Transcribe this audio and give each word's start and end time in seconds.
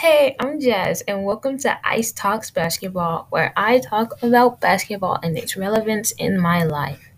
Hey, 0.00 0.36
I'm 0.38 0.60
Jazz, 0.60 1.00
and 1.08 1.24
welcome 1.24 1.56
to 1.60 1.78
Ice 1.82 2.12
Talks 2.12 2.50
Basketball, 2.50 3.28
where 3.30 3.54
I 3.56 3.78
talk 3.78 4.12
about 4.22 4.60
basketball 4.60 5.18
and 5.22 5.38
its 5.38 5.56
relevance 5.56 6.12
in 6.12 6.38
my 6.38 6.64
life. 6.64 7.08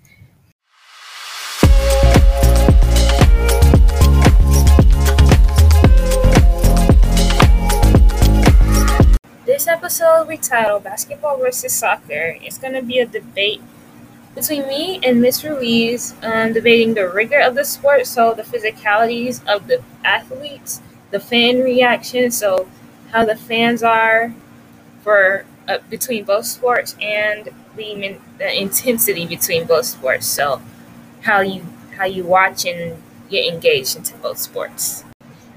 This 9.45 9.67
episode 9.67 10.29
we 10.29 10.37
titled 10.37 10.85
Basketball 10.85 11.39
versus 11.39 11.75
Soccer. 11.75 12.37
It's 12.41 12.59
going 12.59 12.75
to 12.75 12.83
be 12.83 13.01
a 13.01 13.07
debate 13.07 13.61
between 14.37 14.69
me 14.69 15.01
and 15.03 15.21
Miss 15.21 15.43
Ruiz, 15.43 16.15
um, 16.23 16.53
debating 16.53 16.95
the 16.95 17.09
rigor 17.09 17.41
of 17.41 17.57
the 17.57 17.65
sport, 17.65 18.07
so 18.07 18.35
the 18.35 18.45
physicalities 18.45 19.45
of 19.49 19.67
the 19.67 19.83
athletes, 20.05 20.81
the 21.11 21.21
fan 21.21 21.61
reaction, 21.61 22.31
so 22.31 22.69
how 23.13 23.25
the 23.25 23.37
fans 23.37 23.83
are 23.83 24.33
for 25.03 25.45
uh, 25.69 25.79
between 25.91 26.25
both 26.25 26.47
sports, 26.47 26.97
and 27.01 27.49
the, 27.77 28.19
the 28.39 28.61
intensity 28.61 29.27
between 29.27 29.67
both 29.67 29.87
sports. 29.87 30.27
So 30.27 30.61
how 31.23 31.41
you 31.41 31.67
how 31.97 32.05
you 32.05 32.25
watch 32.25 32.65
and 32.65 33.03
get 33.29 33.53
engaged 33.53 33.97
into 33.97 34.15
both 34.17 34.39
sports. 34.39 35.05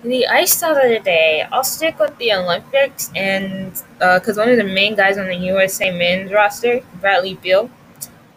The 0.04 0.26
ice 0.28 0.58
style 0.58 0.76
of 0.76 0.90
the 0.90 1.00
day, 1.00 1.46
I'll 1.52 1.64
stick 1.64 2.00
with 2.00 2.18
the 2.18 2.34
Olympics, 2.34 3.12
and 3.16 3.72
because 4.00 4.38
uh, 4.38 4.42
one 4.42 4.50
of 4.50 4.58
the 4.58 4.64
main 4.64 4.96
guys 4.96 5.18
on 5.20 5.28
the 5.28 5.36
USA 5.36 5.92
men's 5.92 6.32
roster, 6.32 6.82
Bradley 7.00 7.36
Beal, 7.36 7.70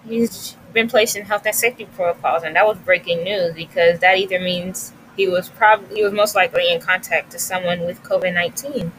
he's 0.06 0.56
been 0.74 0.88
placed 0.88 1.16
in 1.16 1.24
health 1.24 1.46
and 1.46 1.54
safety 1.54 1.86
protocols, 1.96 2.42
and 2.42 2.54
that 2.56 2.66
was 2.66 2.76
breaking 2.78 3.24
news 3.24 3.54
because 3.54 3.98
that 4.00 4.18
either 4.18 4.38
means 4.38 4.92
he 5.16 5.28
was 5.28 5.48
probably 5.48 5.96
he 5.96 6.04
was 6.04 6.12
most 6.12 6.34
likely 6.34 6.72
in 6.72 6.80
contact 6.80 7.30
to 7.32 7.38
someone 7.38 7.80
with 7.80 8.02
COVID 8.02 8.34
nineteen, 8.34 8.92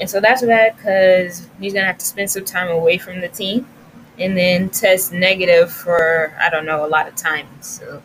and 0.00 0.08
so 0.08 0.20
that's 0.20 0.42
bad 0.42 0.76
because 0.76 1.48
he's 1.60 1.72
gonna 1.72 1.86
have 1.86 1.98
to 1.98 2.06
spend 2.06 2.30
some 2.30 2.44
time 2.44 2.68
away 2.68 2.98
from 2.98 3.20
the 3.20 3.28
team, 3.28 3.66
and 4.18 4.36
then 4.36 4.68
test 4.70 5.12
negative 5.12 5.72
for 5.72 6.34
I 6.40 6.50
don't 6.50 6.66
know 6.66 6.84
a 6.84 6.88
lot 6.88 7.08
of 7.08 7.16
time. 7.16 7.48
So 7.60 8.02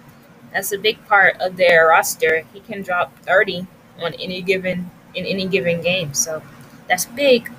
that's 0.54 0.72
a 0.72 0.78
big 0.78 1.04
part 1.08 1.38
of 1.40 1.56
their 1.58 1.88
roster. 1.88 2.44
He 2.54 2.60
can 2.60 2.82
drop 2.82 3.18
thirty 3.20 3.68
on 4.02 4.14
any 4.16 4.42
given 4.42 4.90
in 5.16 5.26
any 5.26 5.46
given 5.48 5.82
game, 5.82 6.14
so 6.14 6.42
that's 6.88 7.06
big. 7.06 7.52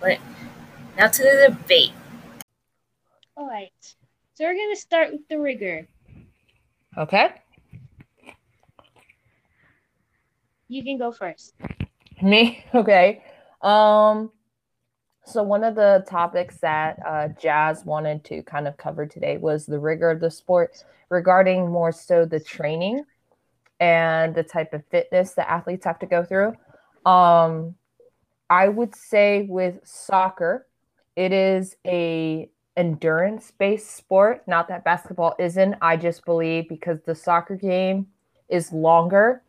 But 0.00 0.18
now 0.96 1.08
to 1.08 1.22
the 1.22 1.48
debate. 1.48 1.92
All 3.36 3.48
right. 3.48 3.72
So 4.34 4.44
we're 4.44 4.54
going 4.54 4.74
to 4.74 4.80
start 4.80 5.12
with 5.12 5.26
the 5.28 5.38
rigor. 5.38 5.86
Okay. 6.96 7.41
You 10.72 10.82
can 10.82 10.96
go 10.96 11.12
first. 11.12 11.54
Me? 12.22 12.64
Okay. 12.74 13.22
Um 13.60 14.30
so 15.24 15.42
one 15.42 15.62
of 15.62 15.76
the 15.76 16.04
topics 16.08 16.56
that 16.58 16.98
uh, 17.06 17.28
Jazz 17.40 17.84
wanted 17.84 18.24
to 18.24 18.42
kind 18.42 18.66
of 18.66 18.76
cover 18.76 19.06
today 19.06 19.36
was 19.36 19.66
the 19.66 19.78
rigor 19.78 20.10
of 20.10 20.18
the 20.18 20.30
sport 20.30 20.84
regarding 21.10 21.70
more 21.70 21.92
so 21.92 22.24
the 22.24 22.40
training 22.40 23.04
and 23.78 24.34
the 24.34 24.42
type 24.42 24.72
of 24.72 24.82
fitness 24.86 25.34
that 25.34 25.48
athletes 25.48 25.84
have 25.84 26.00
to 26.00 26.06
go 26.06 26.24
through. 26.24 26.54
Um, 27.06 27.76
I 28.50 28.68
would 28.68 28.96
say 28.96 29.46
with 29.48 29.78
soccer, 29.84 30.66
it 31.14 31.32
is 31.32 31.76
a 31.86 32.50
endurance 32.76 33.52
based 33.52 33.94
sport. 33.94 34.42
Not 34.48 34.66
that 34.68 34.82
basketball 34.82 35.36
isn't. 35.38 35.76
I 35.80 35.96
just 35.98 36.24
believe 36.24 36.68
because 36.68 36.98
the 37.02 37.14
soccer 37.14 37.54
game 37.54 38.08
is 38.48 38.72
longer 38.72 39.42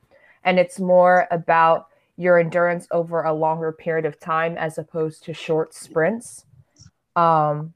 and 0.43 0.59
it's 0.59 0.79
more 0.79 1.27
about 1.31 1.87
your 2.17 2.39
endurance 2.39 2.87
over 2.91 3.23
a 3.23 3.33
longer 3.33 3.71
period 3.71 4.05
of 4.05 4.19
time 4.19 4.57
as 4.57 4.77
opposed 4.77 5.23
to 5.23 5.33
short 5.33 5.73
sprints. 5.73 6.45
Um, 7.15 7.73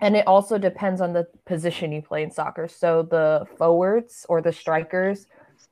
and 0.00 0.16
it 0.16 0.26
also 0.26 0.58
depends 0.58 1.00
on 1.00 1.12
the 1.12 1.26
position 1.44 1.92
you 1.92 2.02
play 2.02 2.22
in 2.22 2.30
soccer. 2.30 2.68
So 2.68 3.02
the 3.02 3.46
forwards 3.56 4.26
or 4.28 4.42
the 4.42 4.52
strikers 4.52 5.26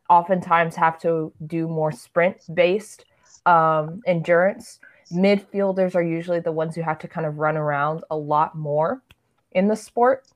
oftentimes 0.08 0.76
have 0.76 0.98
to 1.00 1.32
do 1.46 1.68
more 1.68 1.92
sprint 1.92 2.42
based 2.54 3.04
um, 3.46 4.00
endurance 4.06 4.78
midfielders 5.12 5.94
are 5.94 6.02
usually 6.02 6.40
the 6.40 6.52
ones 6.52 6.74
who 6.74 6.82
have 6.82 6.98
to 6.98 7.08
kind 7.08 7.26
of 7.26 7.38
run 7.38 7.56
around 7.56 8.04
a 8.10 8.16
lot 8.16 8.54
more 8.54 9.02
in 9.52 9.68
the 9.68 9.76
sport 9.76 10.26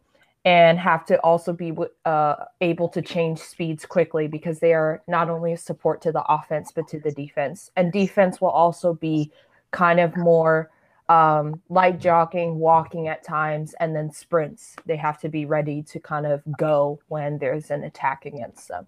and 0.48 0.78
have 0.78 1.04
to 1.04 1.18
also 1.18 1.52
be 1.52 1.76
uh, 2.06 2.36
able 2.62 2.88
to 2.88 3.02
change 3.02 3.38
speeds 3.38 3.84
quickly 3.84 4.26
because 4.26 4.60
they 4.60 4.72
are 4.72 5.02
not 5.06 5.28
only 5.28 5.52
a 5.52 5.58
support 5.58 6.00
to 6.00 6.10
the 6.10 6.24
offense 6.26 6.72
but 6.74 6.88
to 6.88 6.98
the 6.98 7.12
defense 7.12 7.70
and 7.76 7.92
defense 7.92 8.40
will 8.40 8.48
also 8.48 8.94
be 8.94 9.30
kind 9.72 10.00
of 10.00 10.16
more 10.16 10.70
um, 11.10 11.60
light 11.68 12.00
jogging 12.00 12.58
walking 12.58 13.08
at 13.08 13.22
times 13.22 13.74
and 13.78 13.94
then 13.94 14.10
sprints 14.10 14.74
they 14.86 14.96
have 14.96 15.20
to 15.20 15.28
be 15.28 15.44
ready 15.44 15.82
to 15.82 16.00
kind 16.00 16.24
of 16.24 16.40
go 16.58 16.98
when 17.08 17.36
there's 17.36 17.70
an 17.70 17.84
attack 17.84 18.24
against 18.24 18.68
them 18.68 18.86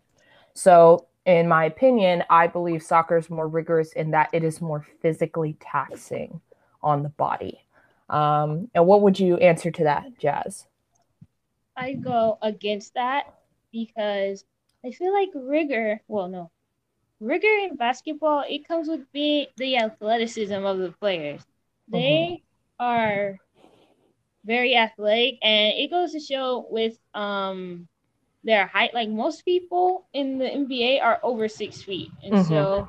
so 0.55 1.07
in 1.27 1.47
my 1.47 1.67
opinion, 1.67 2.25
I 2.31 2.47
believe 2.47 2.83
soccer 2.83 3.19
is 3.19 3.29
more 3.29 3.47
rigorous 3.47 3.93
in 3.93 4.11
that 4.13 4.31
it 4.33 4.43
is 4.43 4.63
more 4.63 4.87
physically 5.03 5.55
taxing 5.61 6.41
on 6.83 7.03
the 7.03 7.11
body. 7.11 7.61
Um, 8.09 8.71
and 8.75 8.87
what 8.87 9.03
would 9.03 9.21
you 9.21 9.37
answer 9.37 9.71
to 9.71 9.85
that, 9.85 10.19
Jazz? 10.19 10.67
I 11.81 11.95
go 11.95 12.37
against 12.43 12.93
that 12.95 13.35
because 13.73 14.45
I 14.85 14.91
feel 14.91 15.15
like 15.15 15.31
rigor, 15.35 16.03
well, 16.09 16.29
no, 16.29 16.51
rigor 17.21 17.49
in 17.49 17.77
basketball, 17.77 18.45
it 18.47 18.69
comes 18.69 18.87
with 18.87 19.11
being 19.13 19.47
the 19.57 19.79
athleticism 19.79 20.53
of 20.53 20.77
the 20.79 20.93
players. 20.93 21.41
They 21.89 22.43
mm-hmm. 22.79 22.85
are 22.85 23.39
very 24.45 24.77
athletic, 24.77 25.39
and 25.43 25.73
it 25.79 25.91
goes 25.91 26.13
to 26.13 26.21
show 26.21 26.67
with 26.71 26.99
um 27.15 27.89
their 28.45 28.67
height. 28.67 28.93
Like 28.93 29.09
most 29.09 29.47
people 29.47 30.07
in 30.13 30.37
the 30.37 30.45
NBA 30.45 31.03
are 31.03 31.19
over 31.23 31.49
six 31.49 31.83
feet, 31.83 32.11
and 32.23 32.35
mm-hmm. 32.35 32.49
so 32.49 32.89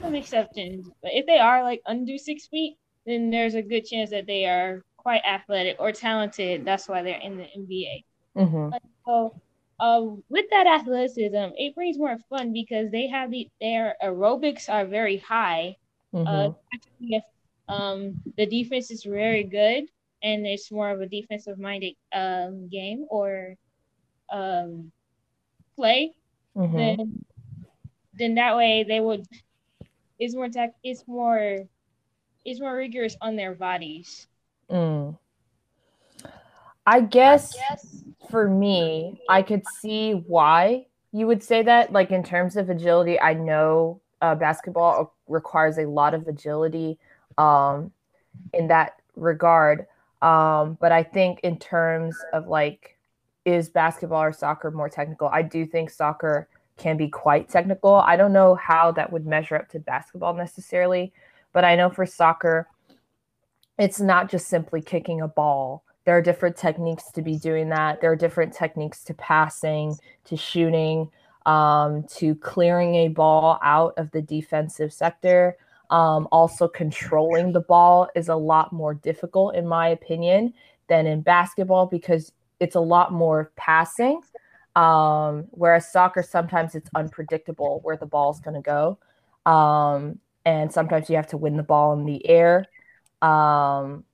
some 0.00 0.14
exceptions. 0.14 0.88
But 1.02 1.12
if 1.12 1.26
they 1.26 1.38
are 1.38 1.62
like 1.62 1.82
under 1.84 2.16
six 2.16 2.46
feet, 2.46 2.78
then 3.04 3.30
there's 3.30 3.54
a 3.54 3.62
good 3.62 3.84
chance 3.84 4.08
that 4.10 4.26
they 4.26 4.46
are 4.46 4.84
quite 4.96 5.22
athletic 5.22 5.76
or 5.78 5.92
talented. 5.92 6.64
That's 6.64 6.88
why 6.88 7.02
they're 7.02 7.20
in 7.20 7.36
the 7.36 7.44
NBA. 7.44 8.04
Mm-hmm. 8.36 8.76
So, 9.06 9.34
uh, 9.80 10.02
with 10.28 10.46
that 10.50 10.66
athleticism, 10.66 11.52
it 11.56 11.74
brings 11.74 11.98
more 11.98 12.16
fun 12.30 12.52
because 12.52 12.90
they 12.90 13.08
have 13.08 13.30
the 13.30 13.48
their 13.60 13.96
aerobics 14.02 14.68
are 14.68 14.86
very 14.86 15.18
high. 15.18 15.76
Mm-hmm. 16.14 16.26
Uh, 16.26 16.52
if 17.00 17.24
um, 17.68 18.14
the 18.36 18.46
defense 18.46 18.90
is 18.90 19.04
very 19.04 19.44
good 19.44 19.84
and 20.22 20.46
it's 20.46 20.70
more 20.70 20.90
of 20.90 21.00
a 21.00 21.06
defensive 21.06 21.58
minded 21.58 21.94
um, 22.12 22.68
game 22.68 23.06
or 23.08 23.56
um, 24.30 24.92
play, 25.76 26.12
mm-hmm. 26.56 26.76
then 26.76 27.24
then 28.14 28.34
that 28.34 28.56
way 28.56 28.84
they 28.86 29.00
would 29.00 29.26
it's 30.18 30.34
more 30.34 30.48
tech 30.48 30.74
it's 30.84 31.06
more 31.08 31.66
it's 32.44 32.60
more 32.60 32.76
rigorous 32.76 33.16
on 33.20 33.36
their 33.36 33.54
bodies. 33.54 34.26
Mm. 34.70 35.16
I 36.86 37.00
guess, 37.00 37.54
I 37.56 37.74
guess 37.74 38.04
for 38.30 38.48
me, 38.48 39.20
I 39.28 39.42
could 39.42 39.62
see 39.80 40.12
why 40.12 40.86
you 41.12 41.26
would 41.26 41.42
say 41.42 41.62
that. 41.62 41.92
Like 41.92 42.10
in 42.10 42.22
terms 42.22 42.56
of 42.56 42.70
agility, 42.70 43.20
I 43.20 43.34
know 43.34 44.00
uh, 44.20 44.34
basketball 44.34 45.14
requires 45.28 45.78
a 45.78 45.86
lot 45.86 46.14
of 46.14 46.26
agility 46.28 46.98
um, 47.38 47.92
in 48.52 48.68
that 48.68 49.00
regard. 49.16 49.86
Um, 50.22 50.78
but 50.80 50.92
I 50.92 51.02
think 51.02 51.40
in 51.40 51.58
terms 51.58 52.16
of 52.32 52.46
like 52.46 52.96
is 53.44 53.68
basketball 53.68 54.22
or 54.22 54.32
soccer 54.32 54.70
more 54.70 54.88
technical? 54.88 55.28
I 55.28 55.42
do 55.42 55.66
think 55.66 55.90
soccer 55.90 56.48
can 56.76 56.96
be 56.96 57.08
quite 57.08 57.48
technical. 57.48 57.94
I 57.94 58.16
don't 58.16 58.32
know 58.32 58.54
how 58.54 58.92
that 58.92 59.12
would 59.12 59.26
measure 59.26 59.56
up 59.56 59.68
to 59.70 59.78
basketball 59.80 60.34
necessarily, 60.34 61.12
but 61.52 61.64
I 61.64 61.76
know 61.76 61.90
for 61.90 62.06
soccer, 62.06 62.68
it's 63.78 64.00
not 64.00 64.30
just 64.30 64.48
simply 64.48 64.80
kicking 64.80 65.20
a 65.20 65.28
ball. 65.28 65.84
There 66.04 66.16
are 66.16 66.22
different 66.22 66.56
techniques 66.56 67.10
to 67.12 67.22
be 67.22 67.38
doing 67.38 67.68
that. 67.68 68.00
There 68.00 68.10
are 68.10 68.16
different 68.16 68.52
techniques 68.52 69.04
to 69.04 69.14
passing, 69.14 69.96
to 70.24 70.36
shooting, 70.36 71.10
um, 71.46 72.04
to 72.14 72.34
clearing 72.36 72.94
a 72.96 73.08
ball 73.08 73.58
out 73.62 73.94
of 73.96 74.10
the 74.10 74.22
defensive 74.22 74.92
sector. 74.92 75.56
Um, 75.90 76.26
also, 76.32 76.68
controlling 76.68 77.52
the 77.52 77.60
ball 77.60 78.08
is 78.14 78.28
a 78.28 78.34
lot 78.34 78.72
more 78.72 78.94
difficult, 78.94 79.54
in 79.54 79.66
my 79.66 79.88
opinion, 79.88 80.54
than 80.88 81.06
in 81.06 81.20
basketball 81.20 81.86
because 81.86 82.32
it's 82.60 82.76
a 82.76 82.80
lot 82.80 83.12
more 83.12 83.52
passing. 83.56 84.22
Um, 84.74 85.48
whereas 85.50 85.92
soccer, 85.92 86.22
sometimes 86.22 86.74
it's 86.74 86.88
unpredictable 86.94 87.80
where 87.82 87.96
the 87.96 88.06
ball 88.06 88.30
is 88.30 88.40
going 88.40 88.54
to 88.54 88.62
go. 88.62 88.98
Um, 89.50 90.18
and 90.44 90.72
sometimes 90.72 91.10
you 91.10 91.16
have 91.16 91.28
to 91.28 91.36
win 91.36 91.56
the 91.56 91.62
ball 91.62 91.92
in 91.92 92.06
the 92.06 92.26
air. 92.26 92.66
Um, 93.20 94.04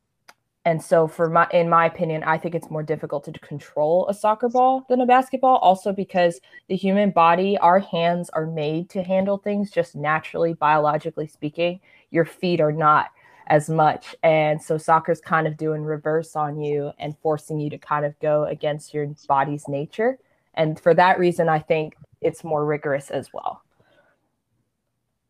and 0.65 0.83
so 0.83 1.07
for 1.07 1.29
my 1.29 1.47
in 1.53 1.69
my 1.69 1.87
opinion 1.87 2.23
i 2.25 2.37
think 2.37 2.55
it's 2.55 2.71
more 2.71 2.83
difficult 2.83 3.25
to 3.25 3.33
control 3.41 4.07
a 4.09 4.15
soccer 4.15 4.49
ball 4.49 4.85
than 4.89 5.01
a 5.01 5.07
basketball 5.07 5.57
also 5.57 5.93
because 5.93 6.41
the 6.69 6.77
human 6.77 7.11
body 7.11 7.57
our 7.59 7.79
hands 7.79 8.29
are 8.31 8.47
made 8.47 8.89
to 8.91 9.03
handle 9.03 9.39
things 9.39 9.71
just 9.71 9.95
naturally 9.95 10.55
biologically 10.55 11.27
speaking 11.27 11.81
your 12.11 12.25
feet 12.25 12.61
are 12.61 12.73
not 12.73 13.11
as 13.47 13.71
much 13.71 14.15
and 14.23 14.61
so 14.63 14.77
soccer's 14.77 15.21
kind 15.21 15.47
of 15.47 15.57
doing 15.57 15.83
reverse 15.83 16.37
on 16.37 16.61
you 16.61 16.93
and 16.99 17.17
forcing 17.23 17.59
you 17.59 17.71
to 17.71 17.79
kind 17.79 18.05
of 18.05 18.19
go 18.21 18.45
against 18.45 18.93
your 18.93 19.07
body's 19.27 19.69
nature 19.69 20.19
and 20.55 20.79
for 20.81 20.93
that 20.93 21.19
reason 21.19 21.49
i 21.49 21.59
think 21.59 21.95
it's 22.21 22.45
more 22.45 22.65
rigorous 22.67 23.11
as 23.11 23.33
well 23.33 23.63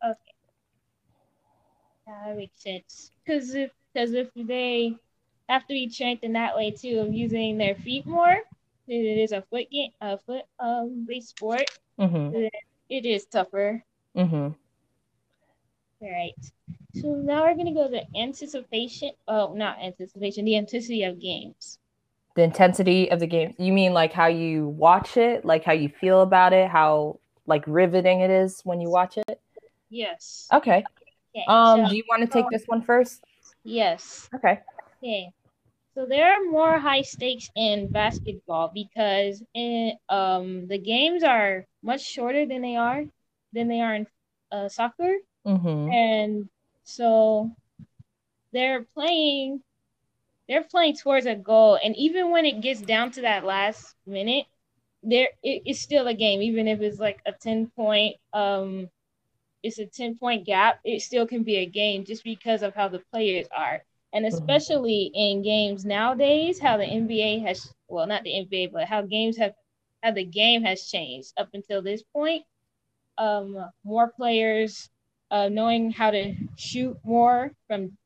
Okay. 0.04 0.34
That 2.06 2.36
makes 2.36 2.62
sense. 2.62 3.12
Because 3.24 3.54
if 3.54 3.70
because 3.92 4.12
if 4.12 4.28
they 4.34 4.96
have 5.48 5.62
to 5.66 5.72
be 5.74 5.88
trained 5.88 6.20
in 6.22 6.32
that 6.34 6.56
way 6.56 6.70
too, 6.70 7.00
of 7.00 7.12
using 7.14 7.58
their 7.58 7.74
feet 7.74 8.06
more, 8.06 8.36
it 8.86 8.94
is 8.94 9.32
a 9.32 9.42
foot 9.42 9.70
game, 9.70 9.90
a 10.00 10.18
foot 10.18 10.42
um 10.60 11.04
based 11.08 11.30
sport. 11.30 11.70
mm-hmm. 11.98 12.46
It 12.88 13.04
is 13.04 13.26
tougher. 13.26 13.84
Mm-hmm. 14.16 14.48
All 16.00 16.10
right. 16.10 16.34
So 16.94 17.08
now 17.08 17.42
we're 17.44 17.56
gonna 17.56 17.74
go 17.74 17.88
to 17.90 18.02
anticipation. 18.16 19.10
Oh, 19.26 19.52
not 19.54 19.78
anticipation. 19.78 20.44
The 20.44 20.54
intensity 20.54 21.04
of 21.04 21.20
games. 21.20 21.78
the 22.36 22.42
intensity 22.44 23.10
of 23.10 23.18
the 23.18 23.26
game 23.26 23.54
you 23.58 23.72
mean 23.72 23.92
like 23.92 24.12
how 24.12 24.26
you 24.26 24.68
watch 24.68 25.16
it 25.16 25.44
like 25.44 25.64
how 25.64 25.72
you 25.72 25.88
feel 25.88 26.20
about 26.22 26.52
it 26.52 26.68
how 26.68 27.18
like 27.46 27.64
riveting 27.66 28.20
it 28.20 28.30
is 28.30 28.60
when 28.62 28.80
you 28.80 28.88
watch 28.88 29.16
it 29.18 29.40
Yes. 29.90 30.46
okay 30.52 30.84
Okay. 31.34 31.44
um 31.48 31.80
so- 31.82 31.88
do 31.90 31.96
you 31.96 32.04
want 32.08 32.22
to 32.22 32.28
take 32.28 32.48
this 32.50 32.62
one 32.66 32.80
first 32.82 33.24
yes. 33.64 34.28
okay 34.34 34.60
Okay. 35.02 35.32
So 35.98 36.06
there 36.06 36.32
are 36.32 36.44
more 36.44 36.78
high 36.78 37.02
stakes 37.02 37.50
in 37.56 37.90
basketball 37.90 38.70
because 38.72 39.42
in 39.52 39.94
um 40.08 40.68
the 40.68 40.78
games 40.78 41.24
are 41.24 41.66
much 41.82 42.02
shorter 42.06 42.46
than 42.46 42.62
they 42.62 42.76
are 42.76 43.02
than 43.52 43.66
they 43.66 43.80
are 43.80 43.96
in 43.96 44.06
uh, 44.52 44.68
soccer, 44.68 45.16
mm-hmm. 45.44 45.90
and 45.90 46.48
so 46.84 47.50
they're 48.52 48.84
playing 48.94 49.60
they're 50.48 50.62
playing 50.62 50.94
towards 50.94 51.26
a 51.26 51.34
goal, 51.34 51.80
and 51.82 51.96
even 51.96 52.30
when 52.30 52.46
it 52.46 52.60
gets 52.60 52.80
down 52.80 53.10
to 53.10 53.22
that 53.22 53.44
last 53.44 53.96
minute, 54.06 54.46
there 55.02 55.30
it, 55.42 55.62
it's 55.66 55.80
still 55.80 56.06
a 56.06 56.14
game, 56.14 56.42
even 56.42 56.68
if 56.68 56.80
it's 56.80 57.00
like 57.00 57.18
a 57.26 57.32
ten 57.32 57.72
point 57.74 58.14
um 58.32 58.88
it's 59.64 59.80
a 59.80 59.86
10 59.86 60.14
point 60.16 60.46
gap, 60.46 60.78
it 60.84 61.02
still 61.02 61.26
can 61.26 61.42
be 61.42 61.56
a 61.56 61.66
game 61.66 62.04
just 62.04 62.22
because 62.22 62.62
of 62.62 62.76
how 62.76 62.86
the 62.86 63.02
players 63.10 63.48
are. 63.50 63.82
And 64.18 64.26
especially 64.26 65.12
in 65.14 65.42
games 65.42 65.84
nowadays, 65.84 66.58
how 66.58 66.76
the 66.76 66.84
NBA 66.84 67.38
has, 67.46 67.72
well, 67.86 68.04
not 68.04 68.24
the 68.24 68.32
NBA, 68.34 68.72
but 68.72 68.88
how 68.88 69.02
games 69.02 69.36
have, 69.36 69.54
how 70.02 70.10
the 70.10 70.24
game 70.24 70.64
has 70.64 70.88
changed 70.88 71.32
up 71.36 71.50
until 71.54 71.82
this 71.82 72.02
point. 72.02 72.42
Um, 73.16 73.70
more 73.84 74.10
players 74.10 74.90
uh, 75.30 75.48
knowing 75.48 75.92
how 75.92 76.10
to 76.10 76.34
shoot 76.56 76.96
more 77.04 77.52
from 77.68 77.96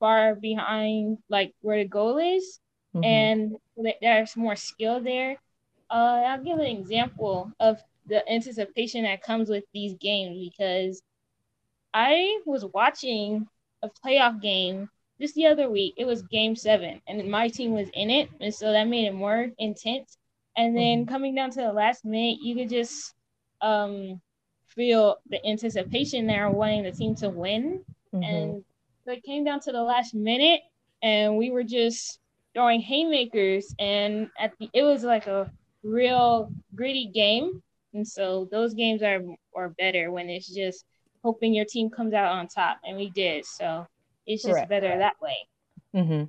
far 0.00 0.34
behind, 0.34 1.18
like 1.28 1.54
where 1.60 1.78
the 1.78 1.88
goal 1.88 2.18
is, 2.18 2.58
Mhm. 2.96 3.04
and 3.04 3.56
there's 4.00 4.36
more 4.36 4.56
skill 4.56 5.00
there. 5.00 5.40
Uh, 5.88 6.24
I'll 6.26 6.42
give 6.42 6.58
an 6.58 6.66
example 6.66 7.52
of 7.60 7.80
the 8.06 8.28
anticipation 8.28 9.04
that 9.04 9.22
comes 9.22 9.48
with 9.48 9.62
these 9.72 9.94
games 9.94 10.50
because 10.50 11.04
I 11.94 12.40
was 12.46 12.64
watching 12.64 13.46
a 13.82 13.88
playoff 13.88 14.42
game 14.42 14.90
just 15.20 15.34
the 15.34 15.46
other 15.46 15.70
week. 15.70 15.94
It 15.96 16.06
was 16.06 16.22
game 16.22 16.56
seven, 16.56 17.00
and 17.06 17.30
my 17.30 17.48
team 17.48 17.72
was 17.72 17.88
in 17.94 18.10
it, 18.10 18.28
and 18.40 18.54
so 18.54 18.72
that 18.72 18.88
made 18.88 19.06
it 19.06 19.14
more 19.14 19.48
intense. 19.58 20.18
And 20.56 20.76
then 20.76 21.04
coming 21.06 21.34
down 21.34 21.50
to 21.50 21.60
the 21.60 21.72
last 21.72 22.04
minute, 22.04 22.38
you 22.42 22.54
could 22.54 22.70
just 22.70 23.14
um, 23.60 24.20
feel 24.66 25.16
the 25.28 25.44
anticipation 25.46 26.26
there, 26.26 26.50
wanting 26.50 26.82
the 26.82 26.92
team 26.92 27.14
to 27.16 27.28
win. 27.28 27.84
Mhm. 28.14 28.24
And 28.24 28.64
so 29.04 29.12
it 29.12 29.22
came 29.22 29.44
down 29.44 29.60
to 29.60 29.72
the 29.72 29.82
last 29.82 30.14
minute, 30.14 30.62
and 31.02 31.36
we 31.36 31.50
were 31.50 31.62
just 31.62 32.20
throwing 32.54 32.80
haymakers, 32.80 33.74
and 33.78 34.30
at 34.38 34.52
the 34.58 34.70
it 34.72 34.82
was 34.82 35.04
like 35.04 35.26
a 35.26 35.50
real 35.82 36.50
gritty 36.74 37.06
game. 37.06 37.62
And 37.92 38.06
so 38.06 38.48
those 38.50 38.74
games 38.74 39.02
are 39.02 39.22
are 39.54 39.70
better 39.70 40.10
when 40.10 40.28
it's 40.28 40.52
just 40.52 40.84
hoping 41.22 41.54
your 41.54 41.64
team 41.64 41.90
comes 41.90 42.14
out 42.14 42.32
on 42.32 42.48
top, 42.48 42.78
and 42.84 42.96
we 42.96 43.10
did. 43.10 43.44
So 43.44 43.86
it's 44.26 44.42
just 44.42 44.52
Correct. 44.52 44.70
better 44.70 44.98
that 44.98 45.14
way. 45.20 45.48
hmm 45.94 46.24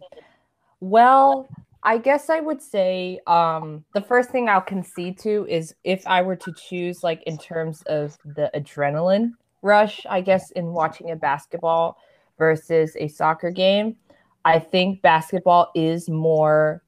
Well, 0.79 1.47
I 1.83 1.97
guess 1.97 2.29
I 2.29 2.39
would 2.39 2.61
say 2.61 3.19
um, 3.27 3.85
the 3.93 4.01
first 4.01 4.29
thing 4.29 4.49
I'll 4.49 4.61
concede 4.61 5.17
to 5.19 5.45
is 5.49 5.73
if 5.83 6.05
I 6.07 6.21
were 6.21 6.35
to 6.35 6.53
choose, 6.53 7.03
like 7.03 7.23
in 7.23 7.37
terms 7.37 7.81
of 7.83 8.17
the 8.25 8.51
adrenaline 8.53 9.31
rush, 9.61 10.05
I 10.09 10.21
guess 10.21 10.51
in 10.51 10.67
watching 10.73 11.11
a 11.11 11.15
basketball 11.15 11.97
versus 12.37 12.95
a 12.99 13.07
soccer 13.07 13.51
game, 13.51 13.95
I 14.43 14.59
think 14.59 15.01
basketball 15.01 15.71
is 15.75 16.09
more, 16.09 16.83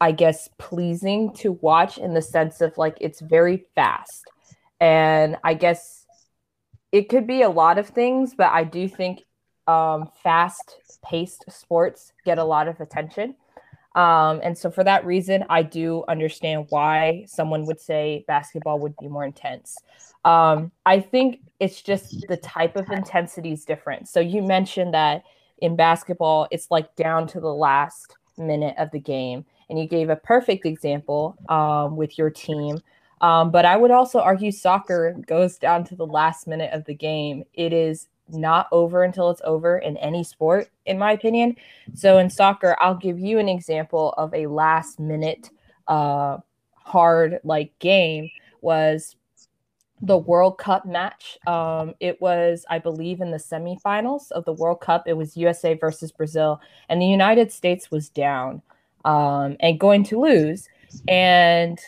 I 0.00 0.12
guess, 0.12 0.48
pleasing 0.58 1.32
to 1.34 1.52
watch 1.52 1.98
in 1.98 2.14
the 2.14 2.22
sense 2.22 2.60
of 2.60 2.76
like 2.78 2.98
it's 3.00 3.20
very 3.20 3.66
fast. 3.74 4.30
And 4.80 5.36
I 5.44 5.54
guess 5.54 6.06
it 6.92 7.08
could 7.08 7.26
be 7.26 7.42
a 7.42 7.50
lot 7.50 7.78
of 7.78 7.88
things, 7.88 8.34
but 8.36 8.52
I 8.52 8.64
do 8.64 8.88
think 8.88 9.20
um, 9.66 10.10
fast 10.22 10.98
paced 11.04 11.44
sports 11.48 12.12
get 12.24 12.38
a 12.38 12.44
lot 12.44 12.68
of 12.68 12.80
attention. 12.80 13.34
Um, 13.94 14.40
and 14.42 14.56
so, 14.56 14.70
for 14.70 14.84
that 14.84 15.06
reason, 15.06 15.44
I 15.48 15.62
do 15.62 16.04
understand 16.06 16.66
why 16.68 17.24
someone 17.26 17.64
would 17.64 17.80
say 17.80 18.24
basketball 18.28 18.78
would 18.80 18.94
be 18.98 19.08
more 19.08 19.24
intense. 19.24 19.78
Um, 20.24 20.70
I 20.84 21.00
think 21.00 21.40
it's 21.60 21.80
just 21.80 22.26
the 22.28 22.36
type 22.36 22.76
of 22.76 22.90
intensity 22.90 23.52
is 23.52 23.64
different. 23.64 24.08
So, 24.08 24.20
you 24.20 24.42
mentioned 24.42 24.92
that 24.92 25.22
in 25.58 25.76
basketball, 25.76 26.46
it's 26.50 26.70
like 26.70 26.94
down 26.96 27.26
to 27.28 27.40
the 27.40 27.52
last 27.52 28.16
minute 28.36 28.74
of 28.78 28.90
the 28.90 29.00
game. 29.00 29.46
And 29.68 29.78
you 29.78 29.88
gave 29.88 30.10
a 30.10 30.16
perfect 30.16 30.66
example 30.66 31.36
um, 31.48 31.96
with 31.96 32.18
your 32.18 32.30
team. 32.30 32.78
Um, 33.22 33.50
but 33.50 33.64
I 33.64 33.76
would 33.76 33.90
also 33.90 34.20
argue 34.20 34.52
soccer 34.52 35.16
goes 35.26 35.56
down 35.56 35.84
to 35.84 35.96
the 35.96 36.06
last 36.06 36.46
minute 36.46 36.72
of 36.72 36.84
the 36.84 36.94
game. 36.94 37.44
It 37.54 37.72
is 37.72 38.08
not 38.28 38.68
over 38.72 39.02
until 39.04 39.30
it's 39.30 39.42
over 39.44 39.78
in 39.78 39.96
any 39.98 40.24
sport, 40.24 40.68
in 40.86 40.98
my 40.98 41.12
opinion. 41.12 41.56
So 41.94 42.18
in 42.18 42.30
soccer, 42.30 42.76
I'll 42.80 42.96
give 42.96 43.18
you 43.18 43.38
an 43.38 43.48
example 43.48 44.14
of 44.16 44.32
a 44.34 44.46
last 44.46 44.98
minute 44.98 45.50
uh, 45.88 46.38
hard 46.74 47.40
like 47.44 47.78
game 47.78 48.30
was 48.60 49.16
the 50.02 50.18
World 50.18 50.58
Cup 50.58 50.84
match. 50.84 51.38
Um, 51.46 51.94
it 52.00 52.20
was, 52.20 52.64
I 52.68 52.78
believe, 52.78 53.20
in 53.20 53.30
the 53.30 53.38
semifinals 53.38 54.30
of 54.32 54.44
the 54.44 54.52
World 54.52 54.80
Cup. 54.80 55.04
It 55.06 55.14
was 55.14 55.36
USA 55.36 55.74
versus 55.74 56.12
Brazil, 56.12 56.60
and 56.88 57.00
the 57.00 57.06
United 57.06 57.50
States 57.50 57.90
was 57.90 58.08
down 58.08 58.62
um, 59.04 59.56
and 59.60 59.80
going 59.80 60.04
to 60.04 60.20
lose. 60.20 60.68
And 61.08 61.78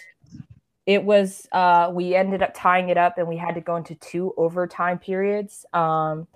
it 0.88 1.04
was 1.04 1.46
uh, 1.52 1.90
we 1.92 2.14
ended 2.14 2.42
up 2.42 2.54
tying 2.54 2.88
it 2.88 2.96
up 2.96 3.18
and 3.18 3.28
we 3.28 3.36
had 3.36 3.54
to 3.54 3.60
go 3.60 3.76
into 3.76 3.94
two 3.96 4.32
overtime 4.38 4.98
periods 4.98 5.66
um, 5.74 6.26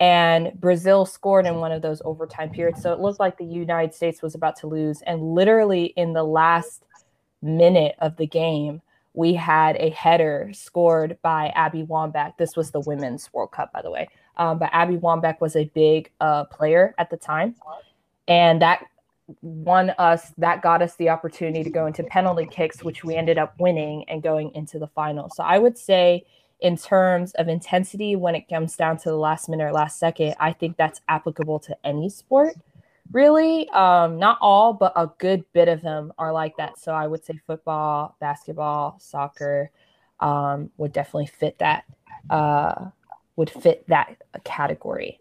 and 0.00 0.58
brazil 0.58 1.04
scored 1.04 1.44
in 1.44 1.56
one 1.56 1.70
of 1.70 1.82
those 1.82 2.00
overtime 2.06 2.48
periods. 2.48 2.82
So 2.82 2.90
it 2.92 3.00
looked 3.00 3.20
like 3.20 3.36
the 3.36 3.44
united 3.44 3.94
states 3.94 4.22
was 4.22 4.34
about 4.34 4.56
to 4.60 4.66
lose. 4.66 5.02
And 5.02 5.34
literally 5.34 5.92
in 5.96 6.14
the 6.14 6.24
last 6.24 6.86
minute 7.42 7.96
of 7.98 8.16
the 8.16 8.26
game 8.26 8.80
we 9.12 9.34
had 9.34 9.76
a 9.76 9.90
header 9.90 10.50
scored 10.54 11.18
by 11.20 11.48
abby 11.48 11.82
wambach. 11.82 12.38
This 12.38 12.56
was 12.56 12.70
the 12.70 12.80
women's 12.80 13.30
world 13.34 13.52
cup 13.52 13.74
by 13.74 13.82
the 13.82 13.90
way. 13.90 14.08
Um, 14.38 14.58
but 14.58 14.70
abby 14.72 14.96
wambach 14.96 15.38
was 15.42 15.54
a 15.54 15.66
big 15.74 16.10
uh, 16.18 16.44
player 16.44 16.94
at 16.96 17.10
the 17.10 17.18
time. 17.18 17.56
And 18.26 18.62
that 18.62 18.86
won 19.42 19.90
us 19.98 20.32
that 20.38 20.62
got 20.62 20.82
us 20.82 20.96
the 20.96 21.08
opportunity 21.08 21.62
to 21.62 21.70
go 21.70 21.86
into 21.86 22.02
penalty 22.04 22.46
kicks 22.46 22.82
which 22.82 23.04
we 23.04 23.14
ended 23.14 23.38
up 23.38 23.54
winning 23.58 24.04
and 24.08 24.22
going 24.22 24.50
into 24.54 24.78
the 24.78 24.88
final. 24.88 25.28
So 25.30 25.42
i 25.42 25.58
would 25.58 25.76
say 25.76 26.24
in 26.60 26.76
terms 26.76 27.32
of 27.34 27.48
intensity 27.48 28.16
when 28.16 28.34
it 28.34 28.48
comes 28.48 28.76
down 28.76 28.96
to 28.98 29.10
the 29.10 29.16
last 29.16 29.48
minute 29.48 29.64
or 29.64 29.72
last 29.72 29.98
second 29.98 30.34
i 30.40 30.52
think 30.52 30.76
that's 30.76 31.00
applicable 31.08 31.58
to 31.60 31.76
any 31.84 32.08
sport 32.08 32.54
really. 33.12 33.68
Um, 33.70 34.18
not 34.18 34.38
all 34.40 34.72
but 34.72 34.92
a 34.96 35.10
good 35.18 35.44
bit 35.52 35.68
of 35.68 35.80
them 35.80 36.12
are 36.18 36.32
like 36.32 36.56
that. 36.56 36.78
So 36.78 36.92
i 36.92 37.06
would 37.06 37.24
say 37.24 37.38
football 37.46 38.16
basketball 38.20 38.98
soccer 38.98 39.70
um, 40.20 40.70
would 40.76 40.92
definitely 40.92 41.26
fit 41.26 41.58
that 41.58 41.84
uh, 42.30 42.90
would 43.36 43.50
fit 43.50 43.86
that 43.88 44.16
category 44.44 45.20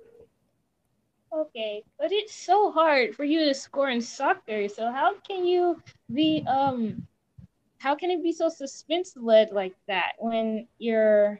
Okay, 1.33 1.83
but 1.99 2.11
it's 2.11 2.33
so 2.33 2.71
hard 2.71 3.15
for 3.15 3.23
you 3.23 3.45
to 3.45 3.53
score 3.53 3.89
in 3.89 4.01
soccer. 4.01 4.67
So 4.69 4.91
how 4.91 5.15
can 5.27 5.45
you 5.45 5.81
be 6.13 6.43
um 6.47 7.05
how 7.79 7.95
can 7.95 8.09
it 8.09 8.23
be 8.23 8.31
so 8.31 8.49
suspense 8.49 9.13
led 9.15 9.51
like 9.51 9.75
that 9.87 10.13
when 10.19 10.67
you're 10.79 11.39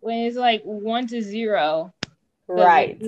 when 0.00 0.18
it's 0.20 0.36
like 0.36 0.62
one 0.62 1.06
to 1.08 1.22
zero? 1.22 1.92
Right. 2.48 3.00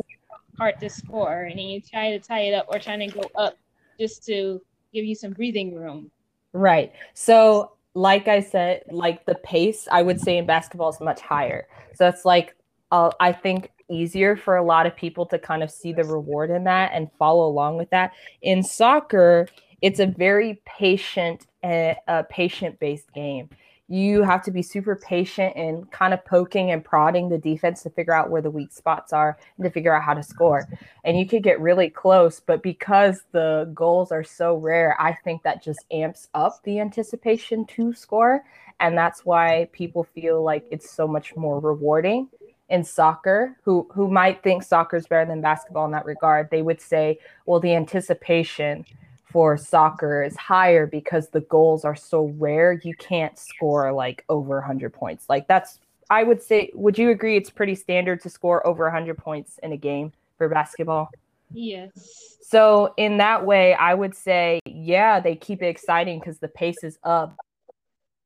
hard 0.58 0.78
to 0.80 0.88
score, 0.88 1.42
and 1.42 1.58
then 1.58 1.66
you 1.66 1.80
try 1.80 2.10
to 2.10 2.20
tie 2.20 2.42
it 2.42 2.54
up 2.54 2.66
or 2.68 2.78
trying 2.78 3.00
to 3.00 3.06
go 3.08 3.28
up 3.34 3.56
just 3.98 4.24
to 4.26 4.60
give 4.92 5.04
you 5.04 5.14
some 5.14 5.32
breathing 5.32 5.74
room. 5.74 6.10
Right. 6.52 6.92
So, 7.14 7.72
like 7.94 8.28
I 8.28 8.40
said, 8.40 8.82
like 8.90 9.26
the 9.26 9.34
pace, 9.36 9.88
I 9.90 10.02
would 10.02 10.20
say 10.20 10.38
in 10.38 10.46
basketball 10.46 10.90
is 10.90 11.00
much 11.00 11.20
higher. 11.20 11.66
So 11.94 12.06
it's 12.06 12.24
like, 12.24 12.54
uh, 12.90 13.10
I 13.18 13.32
think 13.32 13.70
easier 13.90 14.36
for 14.36 14.56
a 14.56 14.64
lot 14.64 14.86
of 14.86 14.96
people 14.96 15.26
to 15.26 15.38
kind 15.38 15.62
of 15.62 15.70
see 15.70 15.92
the 15.92 16.04
reward 16.04 16.50
in 16.50 16.64
that 16.64 16.92
and 16.92 17.10
follow 17.18 17.46
along 17.46 17.76
with 17.76 17.90
that. 17.90 18.12
In 18.42 18.62
soccer, 18.62 19.48
it's 19.80 20.00
a 20.00 20.06
very 20.06 20.60
patient 20.64 21.46
and 21.62 21.96
uh, 22.08 22.22
patient 22.28 22.78
based 22.80 23.12
game 23.12 23.48
you 23.92 24.22
have 24.22 24.42
to 24.42 24.50
be 24.50 24.62
super 24.62 24.96
patient 24.96 25.54
and 25.54 25.90
kind 25.90 26.14
of 26.14 26.24
poking 26.24 26.70
and 26.70 26.82
prodding 26.82 27.28
the 27.28 27.36
defense 27.36 27.82
to 27.82 27.90
figure 27.90 28.14
out 28.14 28.30
where 28.30 28.40
the 28.40 28.50
weak 28.50 28.72
spots 28.72 29.12
are 29.12 29.36
and 29.58 29.64
to 29.64 29.70
figure 29.70 29.94
out 29.94 30.02
how 30.02 30.14
to 30.14 30.22
score. 30.22 30.66
And 31.04 31.18
you 31.18 31.26
could 31.26 31.42
get 31.42 31.60
really 31.60 31.90
close, 31.90 32.40
but 32.40 32.62
because 32.62 33.24
the 33.32 33.70
goals 33.74 34.10
are 34.10 34.24
so 34.24 34.54
rare, 34.54 34.96
I 34.98 35.12
think 35.24 35.42
that 35.42 35.62
just 35.62 35.80
amps 35.90 36.28
up 36.32 36.62
the 36.64 36.80
anticipation 36.80 37.66
to 37.66 37.92
score. 37.92 38.44
And 38.80 38.96
that's 38.96 39.26
why 39.26 39.68
people 39.72 40.04
feel 40.04 40.42
like 40.42 40.64
it's 40.70 40.90
so 40.90 41.06
much 41.06 41.36
more 41.36 41.60
rewarding 41.60 42.28
in 42.72 42.82
soccer 42.82 43.56
who 43.62 43.88
who 43.92 44.08
might 44.08 44.42
think 44.42 44.62
soccer 44.62 44.96
is 44.96 45.06
better 45.06 45.28
than 45.28 45.40
basketball 45.40 45.84
in 45.84 45.92
that 45.92 46.04
regard 46.04 46.50
they 46.50 46.62
would 46.62 46.80
say 46.80 47.18
well 47.46 47.60
the 47.60 47.74
anticipation 47.74 48.84
for 49.32 49.56
soccer 49.56 50.22
is 50.22 50.36
higher 50.36 50.86
because 50.86 51.28
the 51.28 51.40
goals 51.40 51.84
are 51.84 51.96
so 51.96 52.26
rare. 52.38 52.74
You 52.84 52.94
can't 52.94 53.36
score 53.38 53.90
like 53.90 54.24
over 54.28 54.56
100 54.56 54.92
points. 54.92 55.24
Like 55.28 55.48
that's 55.48 55.80
I 56.10 56.22
would 56.22 56.42
say 56.42 56.70
would 56.74 56.98
you 56.98 57.10
agree 57.10 57.36
it's 57.36 57.50
pretty 57.50 57.74
standard 57.74 58.20
to 58.22 58.30
score 58.30 58.64
over 58.66 58.84
100 58.84 59.16
points 59.16 59.58
in 59.62 59.72
a 59.72 59.76
game 59.76 60.12
for 60.36 60.48
basketball? 60.48 61.10
Yes. 61.50 62.36
So 62.42 62.92
in 62.98 63.16
that 63.18 63.46
way, 63.46 63.72
I 63.74 63.94
would 63.94 64.14
say 64.14 64.60
yeah, 64.66 65.18
they 65.18 65.34
keep 65.34 65.62
it 65.62 65.68
exciting 65.68 66.20
cuz 66.20 66.38
the 66.38 66.48
pace 66.48 66.84
is 66.84 66.98
up. 67.02 67.34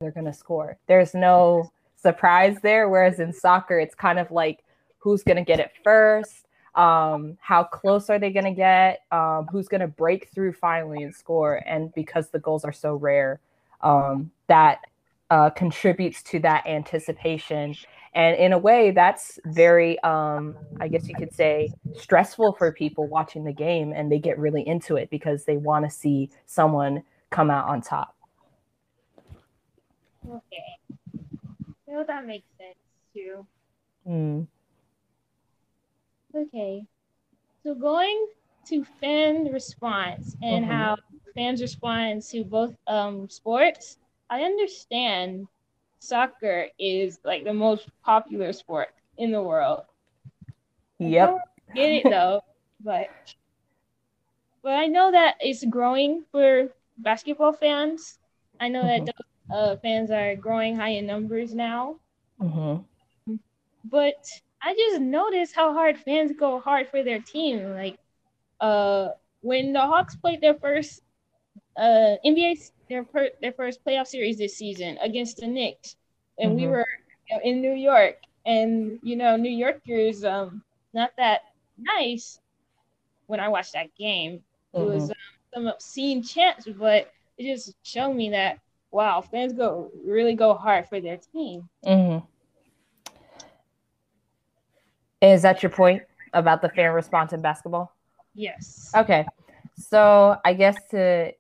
They're 0.01 0.11
going 0.11 0.27
to 0.27 0.33
score. 0.35 0.77
There's 0.89 1.15
no 1.15 1.71
surprise 2.09 2.57
there 2.63 2.89
whereas 2.89 3.21
in 3.21 3.33
soccer 3.33 3.79
it's 3.79 3.95
kind 3.95 4.19
of 4.19 4.31
like 4.31 4.65
who's 4.99 5.23
going 5.23 5.37
to 5.37 5.49
get 5.53 5.61
it 5.61 5.73
first 5.83 6.47
um, 6.77 7.39
how 7.41 7.65
close 7.65 8.11
are 8.11 8.19
they 8.19 8.31
going 8.31 8.45
to 8.45 8.53
get, 8.53 9.03
um, 9.11 9.47
who's 9.51 9.67
going 9.67 9.81
to 9.81 9.89
break 9.89 10.29
through 10.29 10.53
finally 10.53 11.03
and 11.03 11.15
score. 11.15 11.63
And 11.67 11.93
because 11.95 12.29
the 12.29 12.39
goals 12.39 12.65
are 12.65 12.73
so 12.73 12.95
rare, 12.95 13.41
um, 13.81 14.31
that 14.47 14.81
uh, 15.31 15.51
contributes 15.51 16.23
to 16.25 16.39
that 16.41 16.67
anticipation. 16.67 17.75
And 18.15 18.37
in 18.37 18.53
a 18.53 18.59
way, 18.59 18.91
that's 18.91 19.41
very, 19.47 19.99
um, 20.01 20.55
I 20.79 20.89
guess 20.89 21.09
you 21.09 21.15
could 21.15 21.35
say, 21.35 21.73
stressful 21.97 22.53
for 22.59 22.71
people 22.73 23.07
watching 23.07 23.45
the 23.45 23.53
game. 23.53 23.93
And 23.93 24.13
they 24.13 24.19
get 24.19 24.39
really 24.39 24.67
into 24.67 24.97
it 24.97 25.09
because 25.09 25.45
they 25.45 25.57
want 25.57 25.87
to 25.87 25.91
see 25.91 26.31
someone 26.45 27.03
come 27.31 27.51
out 27.51 27.69
on 27.69 27.81
top. 27.81 28.15
Okay. 30.29 30.77
Well, 31.87 32.05
that 32.07 32.27
makes 32.27 32.47
sense 32.59 32.77
too. 33.15 33.47
Mm. 34.07 34.47
Okay. 36.35 36.85
So 37.63 37.75
going 37.75 38.27
to 38.67 38.85
fan 39.01 39.45
response 39.53 40.37
and 40.43 40.65
mm-hmm. 40.65 40.73
how 40.73 40.97
fans 41.35 41.63
respond 41.63 42.23
to 42.23 42.45
both 42.45 42.75
um, 42.87 43.29
sports, 43.29 43.99
I 44.29 44.43
understand 44.43 45.47
soccer 45.99 46.69
is 46.79 47.21
like 47.25 47.45
the 47.45 47.55
most 47.55 47.89
popular 48.05 48.53
sport 48.53 48.89
in 49.19 49.33
the 49.33 49.43
world. 49.43 49.83
Yep. 50.99 51.39
get 51.75 51.91
it 51.91 52.05
though, 52.05 52.41
but 52.83 53.09
but 54.63 54.73
I 54.73 54.87
know 54.87 55.13
that 55.13 55.37
it's 55.41 55.65
growing 55.65 56.25
for 56.33 56.69
basketball 56.99 57.53
fans. 57.53 58.19
I 58.61 58.69
know 58.69 58.83
mm-hmm. 58.83 59.05
that 59.05 59.15
those, 59.17 59.36
uh, 59.51 59.77
fans 59.77 60.11
are 60.11 60.37
growing 60.37 60.77
high 60.77 60.91
in 60.91 61.07
numbers 61.07 61.55
now. 61.55 61.97
Mm-hmm. 62.41 63.37
But 63.85 64.29
I 64.63 64.75
just 64.75 65.01
noticed 65.01 65.55
how 65.55 65.73
hard 65.73 65.99
fans 65.99 66.33
go 66.39 66.61
hard 66.61 66.89
for 66.89 67.03
their 67.03 67.21
team. 67.21 67.75
Like, 67.75 67.99
uh, 68.61 69.11
when 69.43 69.73
the 69.73 69.81
Hawks 69.81 70.17
played 70.17 70.41
their 70.41 70.55
first 70.55 71.03
uh 71.77 72.17
NBA 72.25 72.71
their 72.89 73.05
per, 73.05 73.31
their 73.41 73.53
first 73.53 73.85
playoff 73.85 74.07
series 74.07 74.39
this 74.39 74.57
season 74.57 74.99
against 75.03 75.39
the 75.39 75.47
Knicks, 75.47 75.97
and 76.39 76.53
mm-hmm. 76.53 76.61
we 76.61 76.69
were 76.69 76.87
you 77.29 77.37
know, 77.37 77.43
in 77.45 77.61
New 77.61 77.75
York, 77.75 78.19
and 78.45 78.99
you 79.03 79.17
know 79.17 79.37
New 79.37 79.51
Yorkers 79.51 80.25
um 80.25 80.63
not 80.95 81.11
that 81.17 81.43
nice 81.79 82.41
when 83.27 83.41
I 83.41 83.49
watched 83.49 83.75
that 83.75 83.95
game. 83.97 84.43
Mm-hmm. 84.75 84.81
It 84.81 84.95
was 84.95 85.03
mm-hmm. 85.05 85.11
um, 85.11 85.55
some 85.55 85.67
obscene 85.67 86.23
chants, 86.23 86.67
but 86.67 87.13
it 87.39 87.55
just 87.55 87.75
showed 87.83 88.15
me 88.15 88.31
that 88.31 88.59
wow, 88.91 89.21
fans 89.21 89.53
go 89.53 89.91
really 90.05 90.35
go 90.35 90.55
hard 90.55 90.89
for 90.89 91.01
their 91.01 91.19
team. 91.33 91.69
Mm-hmm. 91.85 92.25
Is 95.23 95.43
that 95.43 95.63
your 95.63 95.71
point 95.71 96.03
about 96.33 96.63
the 96.63 96.69
fan 96.69 96.93
response 96.93 97.33
in 97.33 97.41
basketball? 97.41 97.93
Yes. 98.35 98.91
Okay. 98.95 99.27
So 99.77 100.37
I 100.45 100.55
guess 100.55 100.77
to 100.91 101.33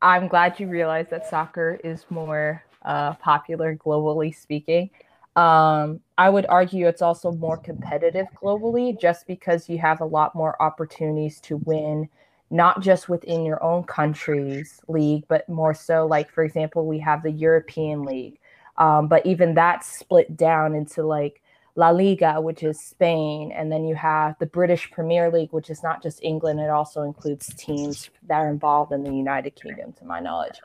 I'm 0.00 0.28
glad 0.28 0.60
you 0.60 0.68
realized 0.68 1.10
that 1.10 1.28
soccer 1.28 1.80
is 1.82 2.04
more 2.08 2.62
uh, 2.82 3.14
popular 3.14 3.76
globally 3.76 4.34
speaking. 4.34 4.90
Um, 5.36 6.00
I 6.16 6.30
would 6.30 6.46
argue 6.46 6.88
it's 6.88 7.02
also 7.02 7.32
more 7.32 7.56
competitive 7.56 8.26
globally 8.42 8.98
just 8.98 9.26
because 9.26 9.68
you 9.68 9.78
have 9.78 10.00
a 10.00 10.04
lot 10.04 10.34
more 10.34 10.60
opportunities 10.60 11.40
to 11.42 11.58
win, 11.58 12.08
not 12.50 12.80
just 12.80 13.08
within 13.08 13.44
your 13.44 13.62
own 13.62 13.82
country's 13.84 14.80
league, 14.88 15.24
but 15.28 15.48
more 15.48 15.74
so, 15.74 16.06
like, 16.06 16.30
for 16.30 16.42
example, 16.42 16.86
we 16.86 16.98
have 16.98 17.22
the 17.22 17.30
European 17.30 18.04
League. 18.04 18.38
Um, 18.76 19.08
but 19.08 19.26
even 19.26 19.54
that's 19.54 19.86
split 19.86 20.36
down 20.36 20.74
into 20.74 21.02
like 21.02 21.42
La 21.74 21.90
Liga, 21.90 22.40
which 22.40 22.62
is 22.62 22.80
Spain, 22.80 23.52
and 23.52 23.70
then 23.70 23.84
you 23.84 23.94
have 23.94 24.36
the 24.38 24.46
British 24.46 24.90
Premier 24.90 25.30
League, 25.30 25.52
which 25.52 25.70
is 25.70 25.82
not 25.82 26.02
just 26.02 26.22
England, 26.22 26.58
it 26.60 26.70
also 26.70 27.02
includes 27.02 27.54
teams 27.54 28.10
that 28.26 28.38
are 28.38 28.50
involved 28.50 28.92
in 28.92 29.04
the 29.04 29.12
United 29.12 29.54
Kingdom, 29.54 29.92
to 29.92 30.04
my 30.04 30.18
knowledge. 30.18 30.60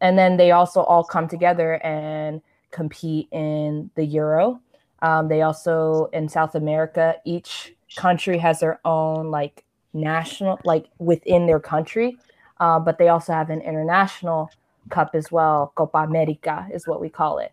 And 0.00 0.18
then 0.18 0.36
they 0.36 0.50
also 0.50 0.82
all 0.82 1.04
come 1.04 1.28
together 1.28 1.74
and 1.84 2.42
compete 2.70 3.28
in 3.32 3.90
the 3.94 4.04
Euro. 4.04 4.60
Um, 5.00 5.28
they 5.28 5.42
also, 5.42 6.10
in 6.12 6.28
South 6.28 6.54
America, 6.54 7.16
each 7.24 7.74
country 7.96 8.38
has 8.38 8.60
their 8.60 8.80
own 8.84 9.30
like 9.30 9.64
national, 9.92 10.60
like 10.64 10.86
within 10.98 11.46
their 11.46 11.60
country, 11.60 12.16
uh, 12.60 12.78
but 12.78 12.98
they 12.98 13.08
also 13.08 13.32
have 13.32 13.50
an 13.50 13.60
international 13.60 14.50
cup 14.90 15.10
as 15.14 15.30
well. 15.30 15.72
Copa 15.74 15.98
America 15.98 16.66
is 16.72 16.86
what 16.86 17.00
we 17.00 17.08
call 17.08 17.38
it. 17.38 17.52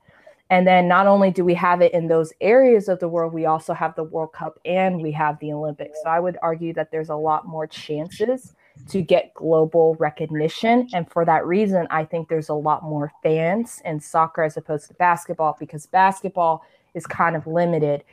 And 0.52 0.66
then 0.66 0.88
not 0.88 1.06
only 1.06 1.30
do 1.30 1.46
we 1.46 1.54
have 1.54 1.82
it 1.82 1.94
in 1.94 2.08
those 2.08 2.34
areas 2.42 2.90
of 2.90 3.00
the 3.00 3.08
world, 3.08 3.34
we 3.34 3.46
also 3.46 3.72
have 3.74 3.94
the 3.96 4.04
World 4.04 4.34
Cup 4.34 4.60
and 4.66 5.00
we 5.02 5.12
have 5.12 5.38
the 5.40 5.54
Olympics. 5.54 6.00
So 6.04 6.10
I 6.10 6.20
would 6.20 6.38
argue 6.42 6.74
that 6.74 6.90
there's 6.92 7.10
a 7.10 7.16
lot 7.16 7.46
more 7.46 7.68
chances 7.68 8.56
to 8.88 9.02
get 9.02 9.34
global 9.36 9.96
recognition. 10.00 10.88
And 10.94 11.10
for 11.12 11.24
that 11.26 11.46
reason, 11.46 11.86
I 11.92 12.04
think 12.04 12.30
there's 12.30 12.50
a 12.50 12.56
lot 12.56 12.82
more 12.82 13.12
fans 13.22 13.80
in 13.86 14.00
soccer 14.00 14.42
as 14.42 14.58
opposed 14.58 14.88
to 14.88 14.96
basketball 14.96 15.56
because 15.60 15.86
basketball 15.86 16.66
is 16.96 17.06
kind 17.06 17.36
of 17.36 17.46
limited 17.46 18.04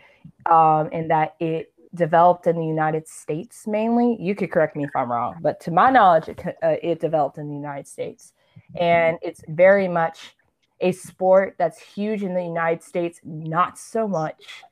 um, 0.51 0.91
in 0.91 1.09
that 1.09 1.37
it 1.41 1.73
developed 1.97 2.47
in 2.47 2.57
the 2.57 2.67
United 2.67 3.09
States 3.09 3.67
mainly. 3.67 4.17
You 4.21 4.35
could 4.35 4.51
correct 4.51 4.77
me 4.77 4.85
if 4.85 4.91
I'm 4.95 5.11
wrong, 5.11 5.37
but 5.41 5.61
to 5.61 5.71
my 5.71 5.91
knowledge, 5.91 6.29
it, 6.29 6.41
uh, 6.63 6.77
it 6.83 7.01
developed 7.01 7.39
in 7.39 7.49
the 7.49 7.55
United 7.55 7.89
States. 7.89 8.33
And 8.75 9.19
it's 9.23 9.43
very 9.49 9.89
much 9.89 10.37
a 10.81 10.93
sport 10.93 11.57
that's 11.59 11.81
huge 11.81 12.23
in 12.23 12.35
the 12.35 12.43
United 12.43 12.83
States, 12.83 13.21
not 13.25 13.79
so 13.79 14.07
much 14.07 14.65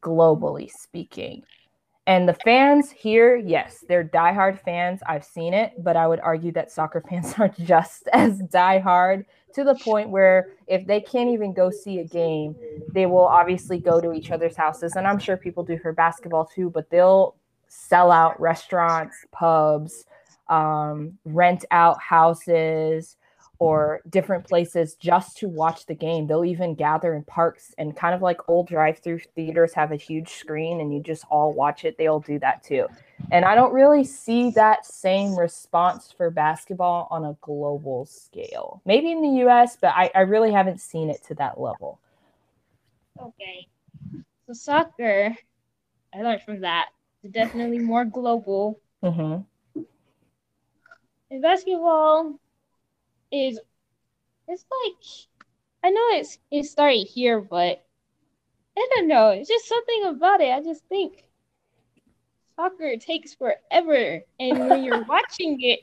globally 0.00 0.70
speaking. 0.70 1.42
And 2.06 2.28
the 2.28 2.34
fans 2.34 2.90
here, 2.90 3.36
yes, 3.36 3.82
they're 3.88 4.04
diehard 4.04 4.60
fans. 4.60 5.00
I've 5.06 5.24
seen 5.24 5.54
it, 5.54 5.72
but 5.82 5.96
I 5.96 6.06
would 6.06 6.20
argue 6.20 6.52
that 6.52 6.70
soccer 6.70 7.02
fans 7.08 7.34
are 7.38 7.48
just 7.48 8.08
as 8.12 8.40
diehard 8.42 9.24
to 9.54 9.64
the 9.64 9.74
point 9.76 10.10
where 10.10 10.50
if 10.66 10.86
they 10.86 11.00
can't 11.00 11.30
even 11.30 11.52
go 11.52 11.70
see 11.70 12.00
a 12.00 12.04
game, 12.04 12.56
they 12.92 13.06
will 13.06 13.26
obviously 13.26 13.78
go 13.78 14.00
to 14.00 14.12
each 14.12 14.30
other's 14.30 14.56
houses. 14.56 14.96
And 14.96 15.06
I'm 15.06 15.18
sure 15.18 15.36
people 15.36 15.64
do 15.64 15.78
for 15.78 15.92
basketball 15.92 16.46
too, 16.46 16.70
but 16.70 16.90
they'll 16.90 17.36
sell 17.68 18.10
out 18.10 18.40
restaurants, 18.40 19.16
pubs, 19.32 20.06
um, 20.48 21.18
rent 21.24 21.64
out 21.70 22.00
houses, 22.00 23.16
or 23.64 24.02
different 24.10 24.46
places 24.46 24.94
just 24.94 25.38
to 25.38 25.48
watch 25.48 25.86
the 25.86 25.94
game. 25.94 26.26
They'll 26.26 26.44
even 26.44 26.74
gather 26.74 27.14
in 27.14 27.24
parks 27.24 27.74
and 27.78 27.96
kind 27.96 28.14
of 28.14 28.20
like 28.20 28.46
old 28.48 28.68
drive-through 28.68 29.20
theaters 29.34 29.72
have 29.72 29.90
a 29.90 29.96
huge 29.96 30.28
screen 30.28 30.80
and 30.80 30.92
you 30.92 31.00
just 31.00 31.24
all 31.30 31.52
watch 31.54 31.84
it. 31.86 31.96
They'll 31.96 32.20
do 32.20 32.38
that 32.40 32.62
too. 32.62 32.86
And 33.30 33.44
I 33.44 33.54
don't 33.54 33.72
really 33.72 34.04
see 34.04 34.50
that 34.50 34.84
same 34.84 35.34
response 35.34 36.12
for 36.12 36.30
basketball 36.30 37.08
on 37.10 37.24
a 37.24 37.36
global 37.40 38.04
scale. 38.04 38.82
Maybe 38.84 39.10
in 39.10 39.22
the 39.22 39.46
US, 39.46 39.78
but 39.80 39.94
I, 39.94 40.10
I 40.14 40.20
really 40.20 40.52
haven't 40.52 40.80
seen 40.80 41.08
it 41.08 41.24
to 41.28 41.34
that 41.36 41.58
level. 41.58 42.00
Okay. 43.18 43.66
So 44.46 44.52
soccer, 44.52 45.34
I 46.14 46.22
learned 46.22 46.42
from 46.42 46.60
that 46.60 46.88
It's 47.22 47.32
definitely 47.32 47.78
more 47.78 48.04
global. 48.04 48.78
hmm 49.02 49.36
And 51.30 51.42
basketball 51.42 52.38
is 53.34 53.60
it's 54.48 54.64
like 54.70 55.04
I 55.84 55.90
know 55.90 56.08
it's 56.18 56.38
it 56.50 56.64
started 56.64 57.06
here, 57.06 57.40
but 57.40 57.84
I 58.78 58.88
don't 58.96 59.08
know. 59.08 59.30
It's 59.30 59.48
just 59.48 59.68
something 59.68 60.04
about 60.06 60.40
it. 60.40 60.52
I 60.52 60.62
just 60.62 60.84
think 60.86 61.24
soccer 62.56 62.96
takes 62.96 63.34
forever, 63.34 64.20
and 64.40 64.68
when 64.68 64.82
you're 64.82 65.02
watching 65.08 65.56
it, 65.60 65.80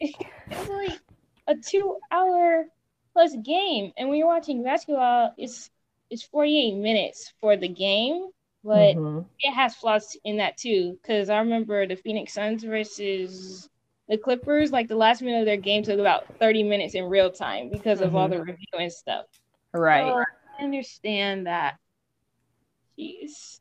it's 0.00 0.68
like 0.68 1.00
a 1.48 1.54
two-hour 1.56 2.66
plus 3.12 3.36
game, 3.44 3.92
and 3.96 4.08
when 4.08 4.18
you're 4.18 4.26
watching 4.28 4.62
basketball, 4.64 5.32
it's 5.38 5.70
it's 6.10 6.22
48 6.24 6.76
minutes 6.76 7.32
for 7.40 7.56
the 7.56 7.68
game, 7.68 8.28
but 8.64 8.96
Mhm. 8.96 9.26
it 9.40 9.52
has 9.52 9.74
flaws 9.76 10.16
in 10.24 10.38
that 10.38 10.56
too. 10.58 10.98
Because 11.02 11.30
I 11.30 11.38
remember 11.38 11.86
the 11.86 11.96
Phoenix 11.96 12.34
Suns 12.34 12.64
versus 12.64 13.68
the 14.12 14.18
Clippers, 14.18 14.72
like 14.72 14.88
the 14.88 14.94
last 14.94 15.22
minute 15.22 15.40
of 15.40 15.46
their 15.46 15.56
game 15.56 15.82
took 15.82 15.98
about 15.98 16.26
30 16.38 16.64
minutes 16.64 16.94
in 16.94 17.04
real 17.04 17.30
time 17.30 17.70
because 17.70 18.02
of 18.02 18.14
all 18.14 18.28
the 18.28 18.38
review 18.38 18.66
and 18.78 18.92
stuff. 18.92 19.24
Right. 19.72 20.06
So 20.06 20.22
I 20.60 20.62
understand 20.62 21.46
that. 21.46 21.78
Jeez. 22.98 23.60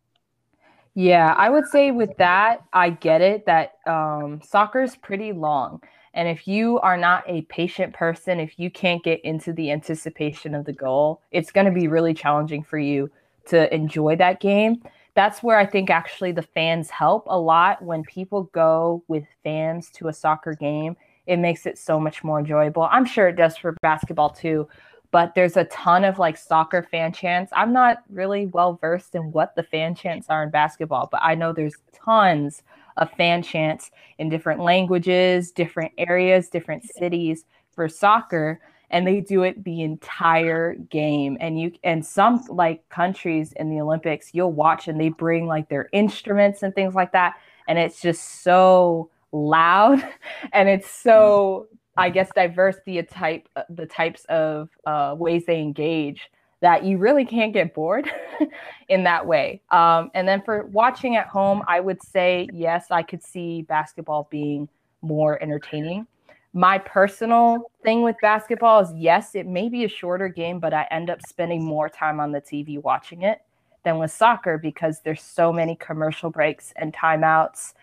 Yeah, 0.94 1.34
I 1.38 1.50
would 1.50 1.68
say 1.68 1.92
with 1.92 2.18
that, 2.18 2.66
I 2.74 2.90
get 2.90 3.22
it 3.22 3.46
that 3.46 3.76
um, 3.88 4.42
soccer 4.44 4.82
is 4.82 4.98
pretty 4.98 5.32
long. 5.32 5.82
And 6.14 6.28
if 6.28 6.46
you 6.50 6.82
are 6.82 6.98
not 6.98 7.24
a 7.28 7.44
patient 7.44 7.94
person, 7.94 8.42
if 8.42 8.60
you 8.60 8.70
can't 8.70 9.02
get 9.02 9.24
into 9.24 9.54
the 9.54 9.72
anticipation 9.72 10.54
of 10.54 10.66
the 10.66 10.74
goal, 10.74 11.22
it's 11.32 11.54
going 11.54 11.66
to 11.66 11.72
be 11.72 11.88
really 11.88 12.14
challenging 12.14 12.62
for 12.62 12.78
you 12.78 13.10
to 13.46 13.74
enjoy 13.74 14.18
that 14.18 14.42
game. 14.42 14.84
That's 15.14 15.44
where 15.44 15.58
I 15.58 15.66
think 15.66 15.90
actually 15.90 16.32
the 16.32 16.42
fans 16.42 16.90
help 16.90 17.26
a 17.28 17.40
lot. 17.40 17.82
When 17.82 18.04
people 18.04 18.44
go 18.54 19.04
with 19.08 19.26
fans 19.44 19.90
to 19.96 20.08
a 20.08 20.14
soccer 20.14 20.54
game, 20.54 20.96
it 21.28 21.38
makes 21.38 21.66
it 21.66 21.78
so 21.78 22.00
much 22.00 22.24
more 22.24 22.40
enjoyable. 22.40 22.84
I'm 22.84 23.06
sure 23.06 23.28
it 23.28 23.36
does 23.36 23.58
for 23.58 23.76
basketball 23.82 24.30
too, 24.30 24.68
but 25.12 25.36
there's 25.36 25.58
a 25.58 25.66
ton 25.66 26.04
of 26.04 26.18
like 26.18 26.38
soccer 26.38 26.88
fan 26.90 27.12
chants. 27.12 27.52
I'm 27.56 27.74
not 27.74 28.04
really 28.10 28.48
well 28.48 28.78
versed 28.80 29.16
in 29.16 29.32
what 29.32 29.56
the 29.56 29.64
fan 29.64 29.96
chants 29.96 30.28
are 30.30 30.44
in 30.44 30.50
basketball, 30.50 31.10
but 31.12 31.22
I 31.22 31.36
know 31.36 31.52
there's 31.52 31.76
tons 31.94 32.64
of 32.98 33.12
fan 33.12 33.44
chants 33.44 33.92
in 34.18 34.30
different 34.30 34.62
languages, 34.62 35.52
different 35.52 35.92
areas, 35.98 36.50
different 36.50 36.84
cities 36.84 37.46
for 37.74 37.88
soccer 37.88 38.60
and 38.92 39.08
they 39.08 39.22
do 39.22 39.44
it 39.44 39.64
the 39.64 39.82
entire 39.82 40.76
game. 40.76 41.38
And 41.40 41.60
you 41.60 41.72
and 41.84 42.06
some 42.06 42.44
like 42.50 42.88
countries 42.90 43.54
in 43.54 43.70
the 43.70 43.82
olympics 43.82 44.34
you'll 44.34 44.52
watch 44.52 44.88
and 44.88 45.00
they 45.00 45.10
bring 45.10 45.48
like 45.48 45.70
their 45.70 45.90
instruments 45.92 46.64
and 46.64 46.74
things 46.74 46.94
like 46.94 47.12
that 47.12 47.36
and 47.68 47.78
it's 47.80 48.02
just 48.02 48.44
so 48.44 49.10
loud 49.32 50.04
and 50.54 50.70
it's 50.70 50.90
so 50.90 51.68
i 51.98 52.10
guess 52.10 52.30
diverse 52.36 52.78
the 52.86 53.02
type 53.04 53.48
the 53.70 53.86
types 53.86 54.26
of 54.26 54.70
uh, 54.86 55.16
ways 55.18 55.46
they 55.46 55.60
engage 55.60 56.30
that 56.62 56.84
you 56.84 56.98
really 56.98 57.26
can't 57.26 57.54
get 57.54 57.74
bored 57.74 58.08
in 58.88 59.04
that 59.04 59.26
way. 59.26 59.60
Um, 59.72 60.12
and 60.14 60.28
then 60.28 60.44
for 60.44 60.66
watching 60.68 61.16
at 61.16 61.28
home 61.28 61.64
i 61.68 61.80
would 61.80 62.02
say 62.02 62.48
yes 62.54 62.88
i 62.92 63.02
could 63.02 63.24
see 63.24 63.64
basketball 63.64 64.28
being 64.30 64.70
more 65.02 65.42
entertaining 65.42 66.06
my 66.54 66.78
personal 66.78 67.72
thing 67.84 68.02
with 68.02 68.16
basketball 68.22 68.82
is 68.82 68.92
yes, 68.96 69.36
it 69.36 69.48
may 69.48 69.70
be 69.70 69.86
a 69.86 69.90
shorter 69.90 70.28
game, 70.28 70.60
but 70.60 70.74
I 70.74 70.88
end 70.92 71.10
up 71.10 71.22
spending 71.26 71.64
more 71.64 71.90
time 71.90 72.20
on 72.20 72.32
the 72.32 72.42
TV 72.42 72.82
watching 72.82 73.22
it 73.22 73.42
than 73.84 73.98
with 73.98 74.12
soccer 74.12 74.58
because 74.58 75.02
there's 75.02 75.22
so 75.22 75.52
many 75.52 75.76
commercial 75.76 76.30
breaks 76.30 76.74
and 76.76 76.94
timeouts. 76.94 77.74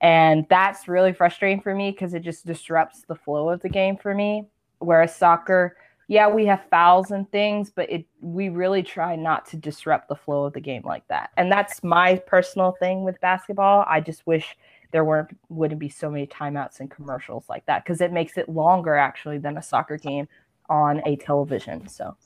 And 0.00 0.46
that's 0.48 0.88
really 0.88 1.12
frustrating 1.12 1.60
for 1.60 1.74
me 1.74 1.90
because 1.90 2.14
it 2.14 2.20
just 2.20 2.46
disrupts 2.46 3.02
the 3.06 3.14
flow 3.14 3.50
of 3.50 3.60
the 3.60 3.68
game 3.68 3.96
for 3.96 4.14
me. 4.14 4.44
Whereas 4.78 5.14
soccer, 5.14 5.76
yeah, 6.08 6.28
we 6.28 6.44
have 6.46 6.64
fouls 6.70 7.10
and 7.10 7.30
things, 7.30 7.70
but 7.70 7.90
it 7.90 8.04
we 8.20 8.48
really 8.48 8.82
try 8.82 9.16
not 9.16 9.46
to 9.46 9.56
disrupt 9.56 10.08
the 10.08 10.16
flow 10.16 10.44
of 10.44 10.52
the 10.52 10.60
game 10.60 10.82
like 10.84 11.06
that. 11.08 11.30
And 11.36 11.50
that's 11.50 11.82
my 11.82 12.16
personal 12.26 12.72
thing 12.78 13.04
with 13.04 13.20
basketball. 13.20 13.84
I 13.88 14.00
just 14.00 14.26
wish 14.26 14.56
there 14.94 15.04
weren't 15.04 15.36
wouldn't 15.48 15.80
be 15.80 15.88
so 15.88 16.08
many 16.08 16.24
timeouts 16.24 16.78
and 16.78 16.88
commercials 16.88 17.46
like 17.48 17.66
that 17.66 17.82
because 17.84 18.00
it 18.00 18.12
makes 18.12 18.38
it 18.38 18.48
longer 18.48 18.94
actually 18.94 19.38
than 19.38 19.58
a 19.58 19.62
soccer 19.62 19.96
game 19.98 20.28
on 20.70 21.02
a 21.04 21.16
television. 21.16 21.88
So 21.88 22.16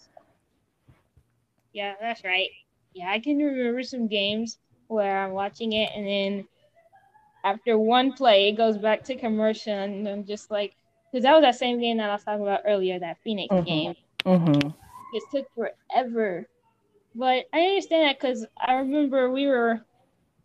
Yeah, 1.72 1.94
that's 2.00 2.24
right. 2.24 2.50
Yeah, 2.94 3.10
I 3.10 3.20
can 3.20 3.38
remember 3.38 3.82
some 3.82 4.06
games 4.06 4.58
where 4.88 5.24
I'm 5.24 5.32
watching 5.32 5.72
it 5.72 5.90
and 5.94 6.06
then 6.06 6.48
after 7.44 7.78
one 7.78 8.12
play 8.12 8.48
it 8.48 8.52
goes 8.56 8.78
back 8.78 9.04
to 9.04 9.16
commercial 9.16 9.72
and 9.72 10.08
I'm 10.08 10.24
just 10.26 10.50
like 10.50 10.74
because 11.12 11.24
that 11.24 11.34
was 11.34 11.42
that 11.42 11.56
same 11.56 11.80
game 11.80 11.98
that 11.98 12.10
I 12.10 12.14
was 12.14 12.24
talking 12.24 12.42
about 12.42 12.62
earlier, 12.66 12.98
that 12.98 13.18
Phoenix 13.24 13.54
Mhm. 13.54 13.64
game. 13.66 13.94
mhm. 14.26 14.74
It 15.14 15.22
took 15.32 15.46
forever. 15.54 16.48
But 17.14 17.46
I 17.52 17.60
understand 17.60 18.08
that 18.08 18.20
because 18.20 18.46
I 18.58 18.74
remember 18.74 19.30
we 19.30 19.46
were 19.46 19.84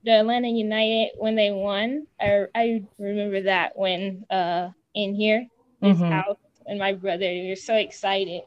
the 0.03 0.11
Atlanta 0.11 0.49
United 0.49 1.11
when 1.17 1.35
they 1.35 1.51
won. 1.51 2.05
I 2.19 2.45
I 2.55 2.83
remember 2.97 3.41
that 3.43 3.77
when 3.77 4.25
uh 4.29 4.69
in 4.93 5.15
here 5.15 5.47
this 5.81 5.97
Mhm. 5.97 6.11
house 6.11 6.37
and 6.65 6.79
my 6.79 6.93
brother 6.93 7.25
we 7.25 7.49
were 7.49 7.55
so 7.55 7.75
excited. 7.75 8.41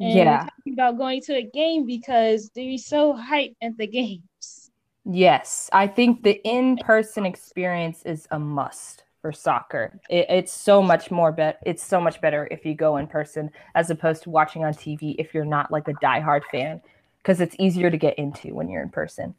And 0.00 0.10
Yeah. 0.14 0.38
talking 0.40 0.72
about 0.72 0.96
going 0.98 1.20
to 1.22 1.34
a 1.36 1.42
game 1.42 1.86
because 1.86 2.50
they 2.54 2.72
were 2.72 2.78
so 2.78 3.14
hyped 3.14 3.56
at 3.62 3.76
the 3.76 3.86
games. 3.86 4.70
Yes, 5.04 5.68
I 5.72 5.86
think 5.86 6.22
the 6.22 6.40
in-person 6.46 7.26
experience 7.26 8.02
is 8.04 8.28
a 8.30 8.38
must 8.38 9.04
for 9.20 9.32
soccer. 9.32 9.98
It, 10.08 10.26
it's 10.28 10.52
so 10.52 10.82
much 10.82 11.10
more 11.10 11.32
bet. 11.32 11.58
It's 11.66 11.82
so 11.82 12.00
much 12.00 12.20
better 12.20 12.48
if 12.50 12.64
you 12.64 12.74
go 12.74 12.96
in 12.96 13.06
person 13.06 13.50
as 13.74 13.90
opposed 13.90 14.22
to 14.24 14.30
watching 14.30 14.64
on 14.64 14.74
TV 14.74 15.16
if 15.18 15.34
you're 15.34 15.44
not 15.44 15.70
like 15.70 15.88
a 15.88 15.94
diehard 15.94 16.42
fan, 16.50 16.80
because 17.18 17.40
it's 17.40 17.56
easier 17.58 17.90
to 17.90 17.96
get 17.98 18.18
into 18.18 18.54
when 18.54 18.68
you're 18.68 18.82
in 18.82 18.90
person. 18.90 19.34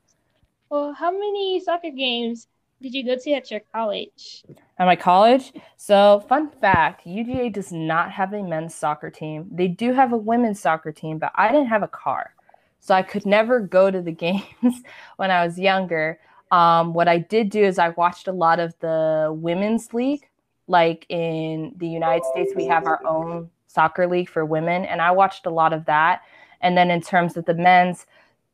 Well, 0.72 0.94
how 0.94 1.12
many 1.12 1.60
soccer 1.60 1.92
games 1.92 2.48
did 2.82 2.94
you 2.94 3.04
go 3.04 3.18
to 3.18 3.32
at 3.34 3.52
your 3.52 3.60
college? 3.74 4.46
At 4.80 4.86
my 4.86 4.96
college, 4.96 5.52
so 5.76 6.24
fun 6.30 6.50
fact: 6.62 7.06
UGA 7.06 7.52
does 7.52 7.74
not 7.74 8.10
have 8.10 8.32
a 8.32 8.42
men's 8.42 8.74
soccer 8.74 9.10
team. 9.10 9.50
They 9.52 9.68
do 9.68 9.92
have 9.92 10.14
a 10.14 10.18
women's 10.18 10.62
soccer 10.62 10.94
team, 10.94 11.18
but 11.18 11.34
I 11.36 11.52
didn't 11.52 11.68
have 11.68 11.84
a 11.84 11.90
car, 11.90 12.36
so 12.80 12.96
I 12.96 13.02
could 13.02 13.26
never 13.26 13.60
go 13.60 13.92
to 13.92 14.02
the 14.02 14.12
games 14.26 14.82
when 15.18 15.30
I 15.30 15.46
was 15.46 15.60
younger. 15.60 16.20
Um, 16.52 16.94
what 16.94 17.10
I 17.10 17.18
did 17.18 17.50
do 17.50 17.62
is 17.62 17.78
I 17.78 17.90
watched 17.90 18.30
a 18.30 18.32
lot 18.32 18.62
of 18.62 18.74
the 18.80 19.30
women's 19.30 19.94
league. 19.94 20.26
Like 20.68 21.06
in 21.10 21.74
the 21.76 21.88
United 21.88 22.24
States, 22.32 22.54
we 22.56 22.66
have 22.68 22.88
our 22.88 23.06
own 23.06 23.50
soccer 23.68 24.08
league 24.08 24.30
for 24.30 24.46
women, 24.46 24.86
and 24.86 25.02
I 25.02 25.12
watched 25.12 25.46
a 25.46 25.50
lot 25.50 25.74
of 25.74 25.84
that. 25.88 26.22
And 26.62 26.78
then 26.78 26.92
in 26.92 27.02
terms 27.02 27.36
of 27.36 27.44
the 27.46 27.56
men's, 27.56 28.06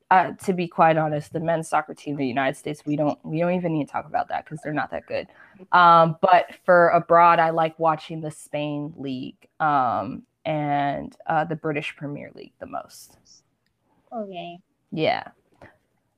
uh, 0.10 0.32
to 0.32 0.54
be 0.54 0.67
quite 0.67 0.98
honest, 0.98 1.34
the 1.34 1.39
men's 1.39 1.67
soccer 1.67 1.93
team 1.93 2.13
in 2.13 2.20
the 2.20 2.28
United 2.28 2.58
States, 2.58 2.84
we 2.86 2.96
don't 2.96 3.20
we 3.26 3.39
don't 3.39 3.54
even 3.54 3.74
need 3.74 3.86
to 3.86 3.91
talk 3.91 4.06
about 4.06 4.30
that 4.30 4.46
because 4.46 4.60
they're 4.63 4.74
not 4.74 4.91
that 4.91 5.06
good. 5.06 5.28
Um, 5.72 6.17
but 6.22 6.48
for 6.65 6.89
abroad, 6.89 7.39
I 7.39 7.50
like 7.50 7.78
watching 7.78 8.22
the 8.22 8.32
Spain 8.32 8.93
league 8.98 9.48
um, 9.60 10.24
and 10.46 11.15
uh, 11.26 11.43
the 11.43 11.56
British 11.56 11.96
Premier 11.98 12.32
League 12.36 12.54
the 12.60 12.67
most. 12.67 13.17
Okay. 14.13 14.60
Yeah. 14.91 15.28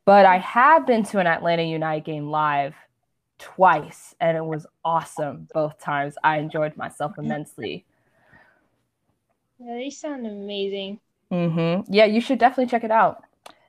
But 0.05 0.25
I 0.25 0.37
have 0.37 0.85
been 0.85 1.03
to 1.05 1.19
an 1.19 1.27
Atlanta 1.27 1.63
United 1.63 2.05
game 2.05 2.29
live 2.29 2.75
twice, 3.39 4.13
and 4.19 4.37
it 4.37 4.45
was 4.45 4.67
awesome 4.85 5.47
both 5.53 5.79
times. 5.79 6.15
I 6.23 6.37
enjoyed 6.37 6.77
myself 6.77 7.13
immensely. 7.17 7.85
Yeah, 9.59 9.75
they 9.75 9.89
sound 9.89 10.27
amazing. 10.27 10.99
Mm-hmm. 11.31 11.91
Yeah, 11.91 12.05
you 12.05 12.21
should 12.21 12.39
definitely 12.39 12.67
check 12.67 12.83
it 12.83 12.91
out. 12.91 13.23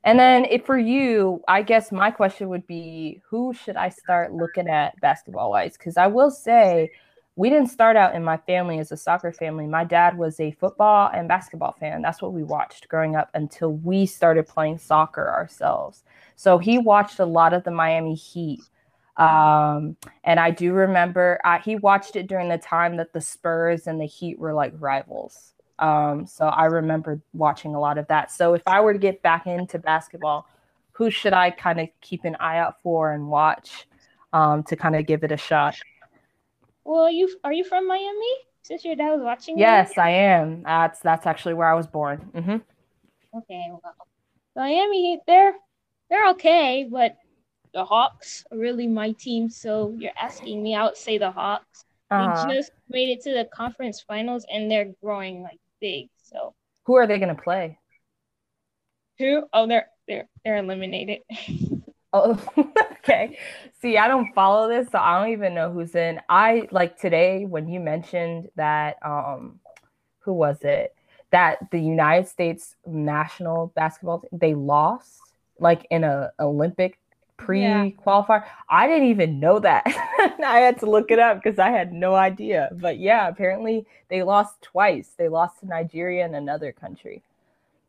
And 0.04 0.18
then 0.18 0.46
if 0.46 0.64
for 0.64 0.78
you, 0.78 1.42
I 1.46 1.62
guess 1.62 1.92
my 1.92 2.10
question 2.10 2.48
would 2.48 2.66
be 2.66 3.20
who 3.28 3.52
should 3.52 3.76
I 3.76 3.90
start 3.90 4.32
looking 4.32 4.68
at 4.68 4.98
basketball 5.00 5.50
wise? 5.50 5.76
Because 5.76 5.96
I 5.96 6.06
will 6.06 6.30
say 6.30 6.90
we 7.36 7.50
didn't 7.50 7.68
start 7.68 7.96
out 7.96 8.14
in 8.14 8.24
my 8.24 8.36
family 8.38 8.78
as 8.78 8.92
a 8.92 8.96
soccer 8.96 9.32
family. 9.32 9.66
My 9.66 9.84
dad 9.84 10.16
was 10.16 10.40
a 10.40 10.52
football 10.52 11.10
and 11.12 11.28
basketball 11.28 11.76
fan. 11.78 12.02
That's 12.02 12.22
what 12.22 12.32
we 12.32 12.42
watched 12.42 12.88
growing 12.88 13.14
up 13.14 13.30
until 13.34 13.72
we 13.74 14.06
started 14.06 14.46
playing 14.46 14.78
soccer 14.78 15.28
ourselves. 15.30 16.02
So 16.36 16.58
he 16.58 16.78
watched 16.78 17.18
a 17.18 17.26
lot 17.26 17.52
of 17.52 17.64
the 17.64 17.70
Miami 17.70 18.14
Heat. 18.14 18.60
Um, 19.16 19.96
and 20.24 20.40
I 20.40 20.50
do 20.50 20.72
remember 20.72 21.40
uh, 21.44 21.58
he 21.58 21.76
watched 21.76 22.16
it 22.16 22.26
during 22.26 22.48
the 22.48 22.58
time 22.58 22.96
that 22.96 23.12
the 23.12 23.20
Spurs 23.20 23.86
and 23.86 24.00
the 24.00 24.06
Heat 24.06 24.38
were 24.38 24.54
like 24.54 24.72
rivals. 24.78 25.52
Um, 25.80 26.26
so 26.26 26.46
I 26.46 26.66
remember 26.66 27.20
watching 27.32 27.74
a 27.74 27.80
lot 27.80 27.98
of 27.98 28.06
that. 28.08 28.30
So 28.30 28.54
if 28.54 28.62
I 28.66 28.80
were 28.80 28.92
to 28.92 28.98
get 28.98 29.22
back 29.22 29.46
into 29.46 29.78
basketball, 29.78 30.46
who 30.92 31.10
should 31.10 31.32
I 31.32 31.50
kind 31.50 31.80
of 31.80 31.88
keep 32.00 32.24
an 32.24 32.36
eye 32.38 32.58
out 32.58 32.80
for 32.82 33.12
and 33.12 33.28
watch 33.28 33.86
um, 34.32 34.62
to 34.64 34.76
kind 34.76 34.94
of 34.94 35.06
give 35.06 35.24
it 35.24 35.32
a 35.32 35.36
shot? 35.36 35.74
Well, 36.84 37.10
you 37.10 37.28
are 37.44 37.52
you 37.52 37.64
from 37.64 37.86
Miami? 37.86 38.34
Since 38.62 38.84
your 38.84 38.96
dad 38.96 39.10
was 39.12 39.22
watching. 39.22 39.58
Yes, 39.58 39.96
I 39.96 40.10
am. 40.10 40.62
That's 40.62 41.00
that's 41.00 41.26
actually 41.26 41.54
where 41.54 41.68
I 41.68 41.74
was 41.74 41.86
born. 41.86 42.18
hmm 42.34 42.56
Okay. 43.36 43.70
Well, 43.70 43.94
Miami, 44.56 45.20
they're 45.26 45.54
they're 46.10 46.28
okay, 46.30 46.86
but 46.90 47.16
the 47.72 47.84
Hawks 47.84 48.44
are 48.50 48.58
really 48.58 48.86
my 48.88 49.12
team. 49.12 49.48
So 49.48 49.94
you're 49.96 50.12
asking 50.20 50.62
me, 50.62 50.74
I 50.74 50.84
would 50.84 50.96
say 50.96 51.18
the 51.18 51.30
Hawks. 51.30 51.84
Uh-huh. 52.10 52.46
They 52.48 52.54
just 52.54 52.72
made 52.88 53.10
it 53.10 53.22
to 53.22 53.32
the 53.32 53.48
conference 53.54 54.00
finals 54.02 54.44
and 54.52 54.68
they're 54.70 54.92
growing 55.00 55.42
like 55.42 55.59
big. 55.80 56.08
So 56.18 56.54
Who 56.84 56.96
are 56.96 57.06
they 57.06 57.18
going 57.18 57.34
to 57.34 57.42
play? 57.42 57.78
who? 59.18 59.44
Oh, 59.52 59.66
they're 59.66 59.88
they're 60.08 60.28
they're 60.44 60.56
eliminated. 60.58 61.20
Oh, 62.12 62.40
okay. 62.98 63.38
See, 63.80 63.96
I 63.96 64.08
don't 64.08 64.34
follow 64.34 64.68
this, 64.68 64.90
so 64.90 64.98
I 64.98 65.20
don't 65.20 65.32
even 65.32 65.54
know 65.54 65.70
who's 65.72 65.94
in. 65.94 66.20
I 66.28 66.66
like 66.72 66.98
today 66.98 67.44
when 67.46 67.68
you 67.68 67.80
mentioned 67.80 68.48
that 68.56 68.96
um 69.04 69.60
who 70.20 70.32
was 70.32 70.62
it? 70.62 70.94
That 71.32 71.58
the 71.70 71.80
United 71.80 72.28
States 72.28 72.76
national 72.86 73.68
basketball 73.76 74.20
team, 74.20 74.30
they 74.32 74.54
lost 74.54 75.20
like 75.58 75.86
in 75.90 76.04
a 76.04 76.32
Olympic 76.40 76.98
pre-qualifier. 77.44 78.44
I 78.68 78.87
didn't 78.87 79.09
even 79.09 79.40
know 79.40 79.59
that. 79.61 79.85
I 80.44 80.59
had 80.61 80.79
to 80.81 80.87
look 80.90 81.11
it 81.11 81.18
up 81.18 81.42
because 81.42 81.59
I 81.59 81.70
had 81.70 81.92
no 81.92 82.14
idea. 82.14 82.70
But 82.72 82.98
yeah, 82.98 83.29
apparently 83.29 83.87
they 84.09 84.22
lost 84.22 84.61
twice. 84.62 85.14
They 85.16 85.29
lost 85.29 85.61
to 85.61 85.66
Nigeria 85.66 86.24
and 86.24 86.37
another 86.37 86.72
country. 86.72 87.22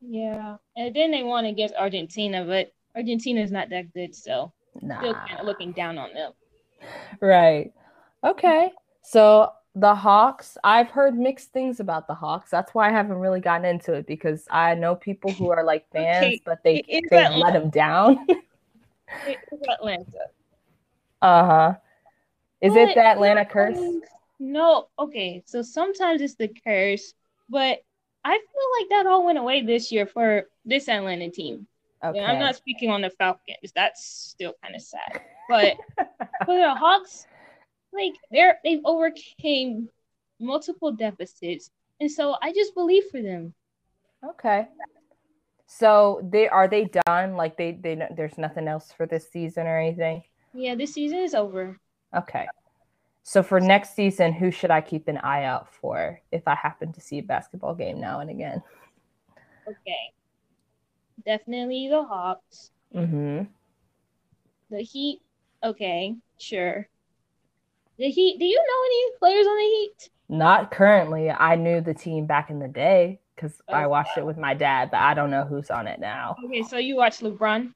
yeah, 0.01 0.57
and 0.75 0.95
then 0.95 1.11
they 1.11 1.23
won 1.23 1.45
against 1.45 1.75
Argentina, 1.75 2.43
but 2.45 2.73
Argentina 2.95 3.41
is 3.41 3.51
not 3.51 3.69
that 3.69 3.93
good, 3.93 4.15
so 4.15 4.51
Nah. 4.81 4.97
still 4.99 5.15
kind 5.27 5.39
of 5.39 5.45
looking 5.45 5.73
down 5.73 5.97
on 5.97 6.13
them. 6.13 6.33
Right. 7.19 7.71
Okay. 8.23 8.71
So 9.01 9.51
the 9.75 9.95
Hawks, 9.95 10.57
I've 10.63 10.89
heard 10.89 11.17
mixed 11.17 11.51
things 11.53 11.79
about 11.79 12.07
the 12.07 12.13
Hawks. 12.13 12.49
That's 12.51 12.73
why 12.73 12.89
I 12.89 12.91
haven't 12.91 13.17
really 13.17 13.39
gotten 13.39 13.65
into 13.65 13.93
it 13.93 14.05
because 14.07 14.47
I 14.49 14.75
know 14.75 14.95
people 14.95 15.33
who 15.33 15.49
are 15.49 15.63
like 15.63 15.89
fans, 15.93 16.17
Okay, 16.17 16.41
but 16.45 16.63
they 16.63 16.83
they 17.09 17.27
let 17.37 17.53
them 17.53 17.69
down. 17.69 18.25
Atlanta. 19.69 20.19
uh 21.21 21.45
huh. 21.45 21.73
Is 22.61 22.75
it 22.75 22.93
the 22.93 23.03
Atlanta 23.03 23.45
curse? 23.45 23.79
No, 24.39 24.87
okay. 24.99 25.43
So 25.45 25.61
sometimes 25.61 26.21
it's 26.21 26.35
the 26.35 26.47
curse, 26.63 27.13
but 27.49 27.83
I 28.23 28.37
feel 28.37 28.67
like 28.79 28.89
that 28.89 29.07
all 29.09 29.25
went 29.25 29.37
away 29.39 29.63
this 29.63 29.91
year 29.91 30.05
for 30.05 30.45
this 30.65 30.87
Atlanta 30.87 31.29
team. 31.29 31.67
Okay. 32.03 32.17
And 32.19 32.27
I'm 32.27 32.39
not 32.39 32.55
speaking 32.55 32.89
on 32.89 33.01
the 33.01 33.09
Falcons. 33.11 33.71
That's 33.75 34.03
still 34.05 34.53
kind 34.63 34.75
of 34.75 34.81
sad. 34.81 35.21
But 35.49 35.77
for 36.45 36.57
the 36.57 36.73
Hawks, 36.73 37.25
like 37.93 38.13
they're 38.31 38.59
they've 38.63 38.81
overcame 38.85 39.89
multiple 40.39 40.91
deficits. 40.91 41.69
And 41.99 42.11
so 42.11 42.35
I 42.41 42.51
just 42.53 42.73
believe 42.73 43.03
for 43.11 43.21
them. 43.21 43.53
okay. 44.23 44.67
So 45.73 46.19
they 46.29 46.49
are 46.49 46.67
they 46.67 46.91
done? 47.07 47.37
Like 47.37 47.55
they 47.55 47.71
they 47.71 48.05
there's 48.17 48.37
nothing 48.37 48.67
else 48.67 48.91
for 48.91 49.05
this 49.05 49.31
season 49.31 49.67
or 49.67 49.79
anything. 49.79 50.21
Yeah, 50.53 50.75
this 50.75 50.93
season 50.93 51.19
is 51.19 51.33
over. 51.33 51.79
Okay. 52.13 52.45
So 53.23 53.41
for 53.41 53.61
next 53.61 53.95
season, 53.95 54.33
who 54.33 54.51
should 54.51 54.69
I 54.69 54.81
keep 54.81 55.07
an 55.07 55.17
eye 55.19 55.45
out 55.45 55.73
for 55.73 56.19
if 56.29 56.45
I 56.45 56.55
happen 56.55 56.91
to 56.91 56.99
see 56.99 57.19
a 57.19 57.23
basketball 57.23 57.73
game 57.73 58.01
now 58.01 58.19
and 58.19 58.29
again? 58.29 58.61
Okay. 59.65 60.11
Definitely 61.25 61.87
the 61.89 62.03
Hawks. 62.03 62.71
Mm-hmm. 62.93 63.43
The 64.71 64.81
Heat. 64.81 65.21
Okay, 65.63 66.15
sure. 66.37 66.89
The 67.97 68.09
Heat. 68.09 68.39
Do 68.39 68.45
you 68.45 68.57
know 68.57 68.85
any 68.85 69.17
players 69.19 69.47
on 69.47 69.55
the 69.55 69.63
Heat? 69.63 70.09
Not 70.27 70.69
currently. 70.69 71.31
I 71.31 71.55
knew 71.55 71.79
the 71.79 71.93
team 71.93 72.25
back 72.25 72.49
in 72.49 72.59
the 72.59 72.67
day 72.67 73.21
because 73.35 73.61
I 73.71 73.85
Oh, 73.85 73.89
watched 73.89 74.17
it 74.17 74.25
with 74.25 74.37
my 74.37 74.53
dad, 74.53 74.91
but 74.91 74.99
I 74.99 75.13
don't 75.13 75.31
know 75.31 75.43
who's 75.45 75.69
on 75.69 75.87
it 75.87 75.99
now. 75.99 76.35
Okay, 76.45 76.63
so 76.63 76.77
you 76.77 76.95
watch 76.95 77.19
LeBron. 77.19 77.73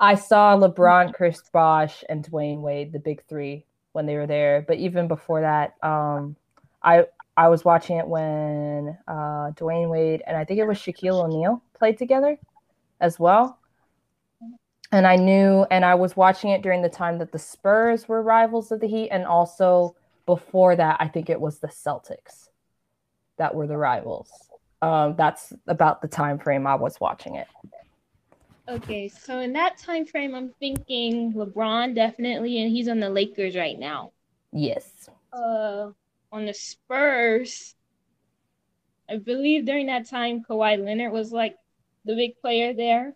I 0.00 0.14
saw 0.14 0.56
LeBron, 0.56 1.14
Chris 1.14 1.42
Bosh, 1.52 2.02
and 2.08 2.24
Dwyane 2.24 2.60
Wade, 2.60 2.92
the 2.92 2.98
big 2.98 3.22
three, 3.28 3.64
when 3.92 4.06
they 4.06 4.16
were 4.16 4.26
there. 4.26 4.64
But 4.66 4.78
even 4.78 5.08
before 5.08 5.40
that, 5.42 5.74
um, 5.82 6.36
I 6.82 7.06
I 7.36 7.48
was 7.48 7.64
watching 7.64 7.98
it 7.98 8.06
when 8.06 8.98
uh, 9.08 9.52
Dwyane 9.52 9.88
Wade 9.88 10.22
and 10.26 10.36
I 10.36 10.44
think 10.44 10.60
it 10.60 10.66
was 10.66 10.78
Shaquille 10.78 11.24
O'Neal 11.24 11.62
played 11.74 11.96
together 11.98 12.38
as 13.00 13.18
well. 13.18 13.58
And 14.90 15.06
I 15.06 15.16
knew, 15.16 15.66
and 15.70 15.84
I 15.86 15.94
was 15.94 16.16
watching 16.16 16.50
it 16.50 16.60
during 16.62 16.82
the 16.82 16.88
time 16.90 17.18
that 17.18 17.32
the 17.32 17.38
Spurs 17.38 18.06
were 18.08 18.22
rivals 18.22 18.70
of 18.70 18.80
the 18.80 18.86
Heat, 18.86 19.08
and 19.08 19.24
also 19.24 19.96
before 20.26 20.76
that, 20.76 20.98
I 21.00 21.08
think 21.08 21.30
it 21.30 21.40
was 21.40 21.58
the 21.60 21.68
Celtics 21.68 22.48
that 23.38 23.54
were 23.54 23.66
the 23.66 23.78
rivals. 23.78 24.30
Um, 24.82 25.14
that's 25.16 25.52
about 25.68 26.02
the 26.02 26.08
time 26.08 26.38
frame 26.40 26.66
I 26.66 26.74
was 26.74 27.00
watching 27.00 27.36
it. 27.36 27.48
Okay, 28.68 29.08
so 29.08 29.38
in 29.38 29.52
that 29.52 29.78
time 29.78 30.04
frame, 30.04 30.34
I'm 30.34 30.52
thinking 30.54 31.32
LeBron 31.32 31.94
definitely, 31.94 32.60
and 32.60 32.70
he's 32.72 32.88
on 32.88 32.98
the 32.98 33.08
Lakers 33.08 33.54
right 33.54 33.78
now. 33.78 34.12
Yes. 34.52 35.08
Uh, 35.32 35.92
on 36.30 36.46
the 36.46 36.54
Spurs, 36.54 37.74
I 39.08 39.18
believe 39.18 39.64
during 39.64 39.86
that 39.86 40.08
time 40.08 40.42
Kawhi 40.42 40.76
Leonard 40.84 41.12
was 41.12 41.30
like 41.32 41.56
the 42.04 42.16
big 42.16 42.36
player 42.40 42.74
there. 42.74 43.14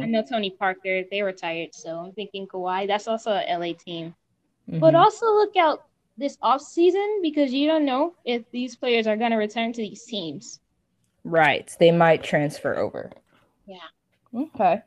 I 0.00 0.06
Mm, 0.06 0.08
know 0.08 0.22
Tony 0.22 0.50
Parker, 0.50 1.04
they 1.10 1.22
retired, 1.22 1.74
so 1.74 1.98
I'm 2.00 2.12
thinking 2.14 2.48
Kawhi. 2.48 2.86
That's 2.88 3.08
also 3.08 3.32
a 3.32 3.42
LA 3.48 3.74
team. 3.74 4.16
But 4.80 4.94
mhm. 4.94 4.96
also 4.96 5.26
look 5.26 5.56
out 5.56 5.80
this 6.16 6.38
off 6.42 6.62
season 6.62 7.20
because 7.22 7.52
you 7.52 7.66
don't 7.68 7.86
know 7.86 8.16
if 8.24 8.50
these 8.52 8.76
players 8.76 9.06
are 9.06 9.16
gonna 9.18 9.38
return 9.38 9.72
to 9.74 9.82
these 9.82 10.04
teams. 10.04 10.60
Right. 11.24 11.74
They 11.78 11.92
might 11.92 12.22
transfer 12.22 12.76
over. 12.76 13.10
Yeah. 13.66 13.88
Okay. 14.34 14.82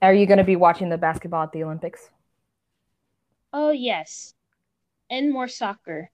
Are 0.00 0.14
you 0.14 0.24
going 0.24 0.38
to 0.38 0.44
be 0.44 0.56
watching 0.56 0.88
the 0.88 0.96
basketball 0.96 1.42
at 1.42 1.52
the 1.52 1.62
Olympics 1.62 2.08
Oh 3.52 3.70
yes, 3.70 4.34
and 5.10 5.32
more 5.32 5.48
soccer. 5.48 6.10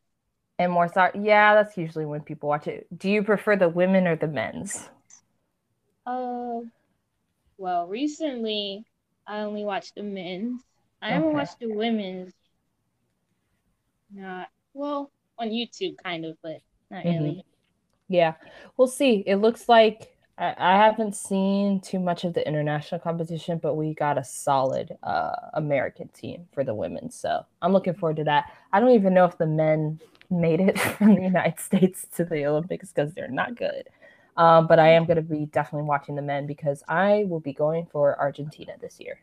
and 0.58 0.72
more 0.72 0.88
soccer? 0.88 1.18
Yeah, 1.20 1.54
that's 1.54 1.76
usually 1.76 2.06
when 2.06 2.20
people 2.22 2.48
watch 2.48 2.66
it. 2.66 2.86
Do 2.96 3.10
you 3.10 3.22
prefer 3.22 3.56
the 3.56 3.68
women 3.68 4.06
or 4.06 4.16
the 4.16 4.28
men's? 4.28 4.88
Uh, 6.06 6.60
well, 7.58 7.88
recently 7.88 8.86
I 9.26 9.40
only 9.40 9.64
watched 9.64 9.94
the 9.96 10.02
men's. 10.02 10.62
I 11.02 11.12
haven't 11.12 11.32
watched 11.34 11.58
the 11.60 11.68
women's. 11.68 12.34
Not 14.10 14.48
well 14.74 15.10
on 15.38 15.48
YouTube, 15.50 15.96
kind 15.98 16.24
of, 16.24 16.38
but 16.40 16.60
not 16.90 17.04
Mhm. 17.04 17.08
really. 17.08 17.44
Yeah, 18.12 18.34
we'll 18.76 18.88
see. 18.88 19.24
It 19.26 19.36
looks 19.36 19.68
like 19.68 20.14
I, 20.36 20.54
I 20.58 20.76
haven't 20.76 21.16
seen 21.16 21.80
too 21.80 21.98
much 21.98 22.24
of 22.24 22.34
the 22.34 22.46
international 22.46 23.00
competition, 23.00 23.58
but 23.58 23.74
we 23.74 23.94
got 23.94 24.18
a 24.18 24.24
solid 24.24 24.96
uh, 25.02 25.34
American 25.54 26.08
team 26.08 26.46
for 26.52 26.62
the 26.62 26.74
women. 26.74 27.10
So 27.10 27.44
I'm 27.62 27.72
looking 27.72 27.94
forward 27.94 28.16
to 28.16 28.24
that. 28.24 28.52
I 28.72 28.80
don't 28.80 28.90
even 28.90 29.14
know 29.14 29.24
if 29.24 29.38
the 29.38 29.46
men 29.46 29.98
made 30.30 30.60
it 30.60 30.78
from 30.98 31.14
the 31.14 31.22
United 31.22 31.58
States 31.58 32.06
to 32.16 32.24
the 32.24 32.44
Olympics 32.46 32.92
because 32.92 33.14
they're 33.14 33.28
not 33.28 33.56
good. 33.56 33.88
Um, 34.36 34.66
but 34.66 34.78
I 34.78 34.88
am 34.88 35.04
going 35.04 35.16
to 35.16 35.22
be 35.22 35.46
definitely 35.46 35.86
watching 35.86 36.14
the 36.16 36.22
men 36.22 36.46
because 36.46 36.82
I 36.88 37.24
will 37.28 37.40
be 37.40 37.52
going 37.52 37.86
for 37.86 38.18
Argentina 38.18 38.72
this 38.80 38.98
year. 38.98 39.20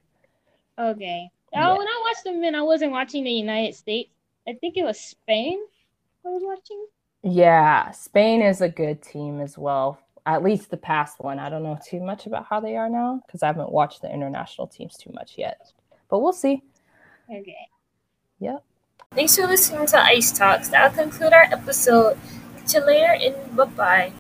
Okay. 0.80 1.30
Yeah. 1.52 1.74
Oh, 1.74 1.78
when 1.78 1.88
I 1.88 2.02
watched 2.06 2.24
the 2.24 2.34
men, 2.34 2.56
I 2.56 2.62
wasn't 2.62 2.92
watching 2.92 3.24
the 3.24 3.32
United 3.32 3.76
States. 3.76 4.12
I 4.48 4.54
think 4.54 4.78
it 4.78 4.84
was 4.84 5.00
Spain. 5.00 5.60
I 6.26 6.30
was 6.30 6.44
watching. 6.44 6.86
Yeah, 7.24 7.92
Spain 7.92 8.42
is 8.42 8.62
a 8.62 8.70
good 8.70 9.02
team 9.02 9.42
as 9.42 9.58
well. 9.58 10.00
At 10.26 10.44
least 10.44 10.70
the 10.70 10.78
past 10.78 11.20
one. 11.20 11.40
I 11.40 11.50
don't 11.50 11.64
know 11.64 11.78
too 11.86 12.02
much 12.02 12.28
about 12.28 12.46
how 12.46 12.60
they 12.60 12.76
are 12.76 12.90
now 12.90 13.22
because 13.26 13.44
I 13.44 13.48
haven't 13.48 13.72
watched 13.72 14.02
the 14.02 14.14
international 14.14 14.68
teams 14.68 14.96
too 14.96 15.12
much 15.14 15.38
yet. 15.38 15.72
But 16.10 16.20
we'll 16.20 16.34
see. 16.34 16.62
Okay. 17.30 17.68
Yep. 18.40 18.64
Thanks 19.14 19.36
for 19.36 19.48
listening 19.48 19.88
to 19.88 19.98
Ice 19.98 20.32
Talks. 20.32 20.70
That'll 20.70 20.96
conclude 20.96 21.34
our 21.34 21.44
episode. 21.44 22.18
Catch 22.58 22.76
you 22.76 22.86
later 22.86 23.14
and 23.14 23.56
bye 23.56 23.66
bye. 23.66 24.14